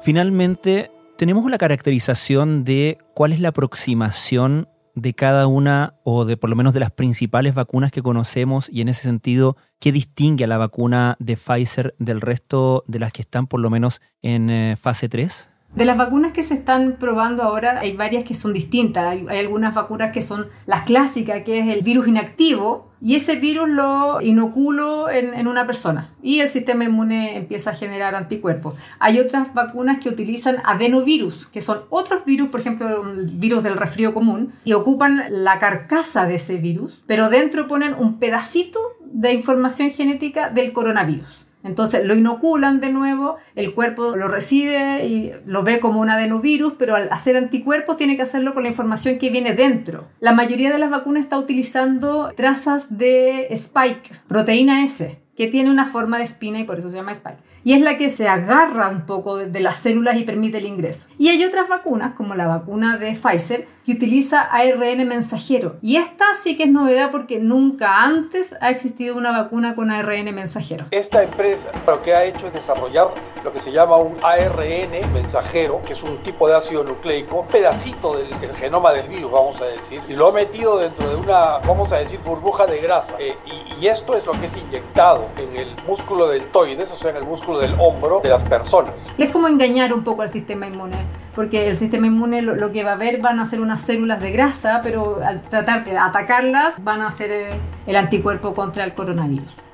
Finalmente, 0.00 0.90
tenemos 1.16 1.48
la 1.48 1.58
caracterización 1.58 2.64
de 2.64 2.98
cuál 3.14 3.32
es 3.32 3.38
la 3.38 3.50
aproximación 3.50 4.68
de 5.00 5.14
cada 5.14 5.46
una 5.46 5.94
o 6.04 6.24
de 6.24 6.36
por 6.36 6.50
lo 6.50 6.56
menos 6.56 6.74
de 6.74 6.80
las 6.80 6.90
principales 6.90 7.54
vacunas 7.54 7.92
que 7.92 8.02
conocemos 8.02 8.68
y 8.70 8.80
en 8.80 8.88
ese 8.88 9.02
sentido, 9.02 9.56
¿qué 9.78 9.92
distingue 9.92 10.44
a 10.44 10.48
la 10.48 10.58
vacuna 10.58 11.16
de 11.18 11.36
Pfizer 11.36 11.94
del 11.98 12.20
resto 12.20 12.84
de 12.86 12.98
las 12.98 13.12
que 13.12 13.22
están 13.22 13.46
por 13.46 13.60
lo 13.60 13.70
menos 13.70 14.00
en 14.22 14.50
eh, 14.50 14.76
fase 14.76 15.08
3? 15.08 15.47
De 15.74 15.84
las 15.84 15.98
vacunas 15.98 16.32
que 16.32 16.42
se 16.42 16.54
están 16.54 16.96
probando 16.98 17.42
ahora, 17.42 17.78
hay 17.78 17.96
varias 17.96 18.24
que 18.24 18.34
son 18.34 18.52
distintas. 18.52 19.06
Hay, 19.06 19.26
algunas 19.38 19.74
vacunas 19.74 20.12
que 20.12 20.22
son 20.22 20.48
las 20.66 20.82
clásicas, 20.82 21.44
que 21.44 21.58
es 21.58 21.68
el 21.68 21.82
virus 21.82 22.08
inactivo, 22.08 22.88
y 23.00 23.14
ese 23.14 23.36
virus 23.36 23.68
lo 23.68 24.20
inoculo 24.20 25.08
en, 25.08 25.34
en, 25.34 25.46
una 25.46 25.66
persona 25.66 26.10
y 26.20 26.40
el 26.40 26.48
sistema 26.48 26.82
inmune 26.82 27.36
empieza 27.36 27.70
a 27.70 27.74
generar 27.74 28.16
anticuerpos. 28.16 28.74
Hay 28.98 29.20
otras 29.20 29.54
vacunas 29.54 29.98
que 29.98 30.08
utilizan 30.08 30.56
adenovirus, 30.64 31.46
que 31.46 31.60
son 31.60 31.82
otros 31.90 32.24
virus, 32.24 32.48
por 32.48 32.58
ejemplo, 32.58 33.08
el 33.08 33.26
virus 33.34 33.62
del 33.62 33.76
resfrío 33.76 34.12
común, 34.12 34.52
y 34.64 34.72
ocupan 34.72 35.26
la 35.30 35.60
carcasa 35.60 36.26
de 36.26 36.36
ese 36.36 36.56
virus, 36.56 37.04
pero 37.06 37.30
dentro 37.30 37.68
ponen 37.68 37.94
un 37.94 38.18
pedacito 38.18 38.80
de 39.04 39.32
información 39.32 39.90
genética 39.90 40.50
del 40.50 40.72
coronavirus. 40.72 41.47
Entonces 41.68 42.06
lo 42.06 42.14
inoculan 42.14 42.80
de 42.80 42.90
nuevo, 42.90 43.36
el 43.54 43.74
cuerpo 43.74 44.16
lo 44.16 44.26
recibe 44.26 45.06
y 45.06 45.32
lo 45.44 45.62
ve 45.62 45.80
como 45.80 46.00
un 46.00 46.08
adenovirus, 46.08 46.74
pero 46.78 46.96
al 46.96 47.08
hacer 47.12 47.36
anticuerpos 47.36 47.96
tiene 47.96 48.16
que 48.16 48.22
hacerlo 48.22 48.54
con 48.54 48.62
la 48.62 48.70
información 48.70 49.18
que 49.18 49.28
viene 49.28 49.52
dentro. 49.52 50.08
La 50.18 50.32
mayoría 50.32 50.72
de 50.72 50.78
las 50.78 50.90
vacunas 50.90 51.22
está 51.22 51.38
utilizando 51.38 52.32
trazas 52.34 52.86
de 52.88 53.48
spike, 53.50 54.12
proteína 54.26 54.82
S, 54.82 55.20
que 55.36 55.46
tiene 55.46 55.70
una 55.70 55.84
forma 55.84 56.18
de 56.18 56.24
espina 56.24 56.58
y 56.58 56.64
por 56.64 56.78
eso 56.78 56.90
se 56.90 56.96
llama 56.96 57.12
spike. 57.12 57.38
Y 57.68 57.74
es 57.74 57.82
la 57.82 57.98
que 57.98 58.08
se 58.08 58.26
agarra 58.26 58.88
un 58.88 59.04
poco 59.04 59.36
de 59.36 59.60
las 59.60 59.76
células 59.76 60.16
y 60.16 60.22
permite 60.24 60.56
el 60.56 60.64
ingreso. 60.64 61.06
Y 61.18 61.28
hay 61.28 61.44
otras 61.44 61.68
vacunas, 61.68 62.14
como 62.14 62.34
la 62.34 62.46
vacuna 62.46 62.96
de 62.96 63.12
Pfizer, 63.12 63.68
que 63.84 63.92
utiliza 63.92 64.42
ARN 64.42 65.06
mensajero. 65.06 65.76
Y 65.80 65.96
esta 65.96 66.26
sí 66.34 66.56
que 66.56 66.64
es 66.64 66.70
novedad 66.70 67.10
porque 67.10 67.38
nunca 67.38 68.04
antes 68.04 68.54
ha 68.60 68.70
existido 68.70 69.16
una 69.16 69.32
vacuna 69.32 69.74
con 69.74 69.90
ARN 69.90 70.34
mensajero. 70.34 70.86
Esta 70.90 71.22
empresa 71.22 71.70
lo 71.86 72.02
que 72.02 72.14
ha 72.14 72.24
hecho 72.24 72.46
es 72.46 72.54
desarrollar 72.54 73.08
lo 73.44 73.52
que 73.52 73.60
se 73.60 73.70
llama 73.72 73.96
un 73.96 74.16
ARN 74.22 75.12
mensajero, 75.12 75.80
que 75.86 75.92
es 75.92 76.02
un 76.02 76.22
tipo 76.22 76.48
de 76.48 76.56
ácido 76.56 76.84
nucleico, 76.84 77.46
pedacito 77.46 78.16
del, 78.16 78.28
genoma 78.56 78.92
del 78.92 79.08
virus, 79.08 79.30
vamos 79.30 79.60
a 79.60 79.64
decir, 79.66 80.02
y 80.08 80.14
lo 80.14 80.28
ha 80.28 80.32
metido 80.32 80.78
dentro 80.78 81.08
de 81.08 81.16
una, 81.16 81.58
vamos 81.66 81.92
a 81.92 81.96
decir, 81.96 82.20
burbuja 82.20 82.66
de 82.66 82.80
grasa. 82.80 83.14
Eh, 83.18 83.36
y, 83.46 83.84
y 83.84 83.88
esto 83.88 84.16
es 84.16 84.26
lo 84.26 84.32
que 84.32 84.46
es 84.46 84.56
inyectado 84.56 85.28
en 85.38 85.56
el 85.56 85.76
músculo 85.86 86.28
deltoides, 86.28 86.90
o 86.90 86.96
sea, 86.96 87.10
en 87.10 87.16
el 87.16 87.24
músculo 87.24 87.57
del 87.58 87.74
hombro 87.78 88.20
de 88.20 88.30
las 88.30 88.44
personas. 88.44 89.10
Es 89.18 89.30
como 89.30 89.48
engañar 89.48 89.92
un 89.92 90.04
poco 90.04 90.22
al 90.22 90.28
sistema 90.28 90.66
inmune, 90.66 90.98
porque 91.34 91.68
el 91.68 91.76
sistema 91.76 92.06
inmune 92.06 92.42
lo, 92.42 92.54
lo 92.54 92.72
que 92.72 92.84
va 92.84 92.92
a 92.92 92.96
ver 92.96 93.20
van 93.20 93.40
a 93.40 93.44
ser 93.44 93.60
unas 93.60 93.80
células 93.80 94.20
de 94.20 94.30
grasa, 94.30 94.80
pero 94.82 95.20
al 95.22 95.40
tratar 95.40 95.84
de 95.84 95.96
atacarlas 95.96 96.82
van 96.82 97.02
a 97.02 97.10
ser 97.10 97.30
eh, 97.30 97.50
el 97.86 97.96
anticuerpo 97.96 98.54
contra 98.54 98.84
el 98.84 98.94
coronavirus. 98.94 99.68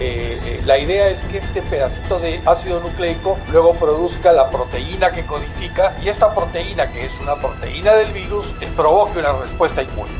Eh, 0.00 0.40
eh, 0.44 0.62
la 0.66 0.78
idea 0.78 1.08
es 1.08 1.22
que 1.24 1.38
este 1.38 1.62
pedacito 1.62 2.18
de 2.18 2.40
ácido 2.46 2.80
nucleico 2.80 3.38
luego 3.52 3.74
produzca 3.74 4.32
la 4.32 4.50
proteína 4.50 5.12
que 5.12 5.24
codifica 5.24 5.96
y 6.04 6.08
esta 6.08 6.34
proteína, 6.34 6.90
que 6.90 7.04
es 7.04 7.20
una 7.20 7.36
proteína 7.36 7.94
del 7.94 8.12
virus, 8.12 8.52
provoque 8.76 9.20
una 9.20 9.32
respuesta 9.34 9.82
inmune. 9.82 10.10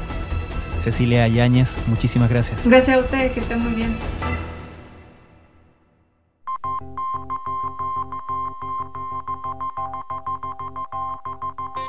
Cecilia 0.80 1.26
Yáñez, 1.26 1.78
muchísimas 1.86 2.30
gracias. 2.30 2.68
Gracias 2.68 2.96
a 2.96 3.00
ustedes, 3.00 3.32
que 3.32 3.40
estén 3.40 3.60
muy 3.60 3.72
bien. 3.72 3.96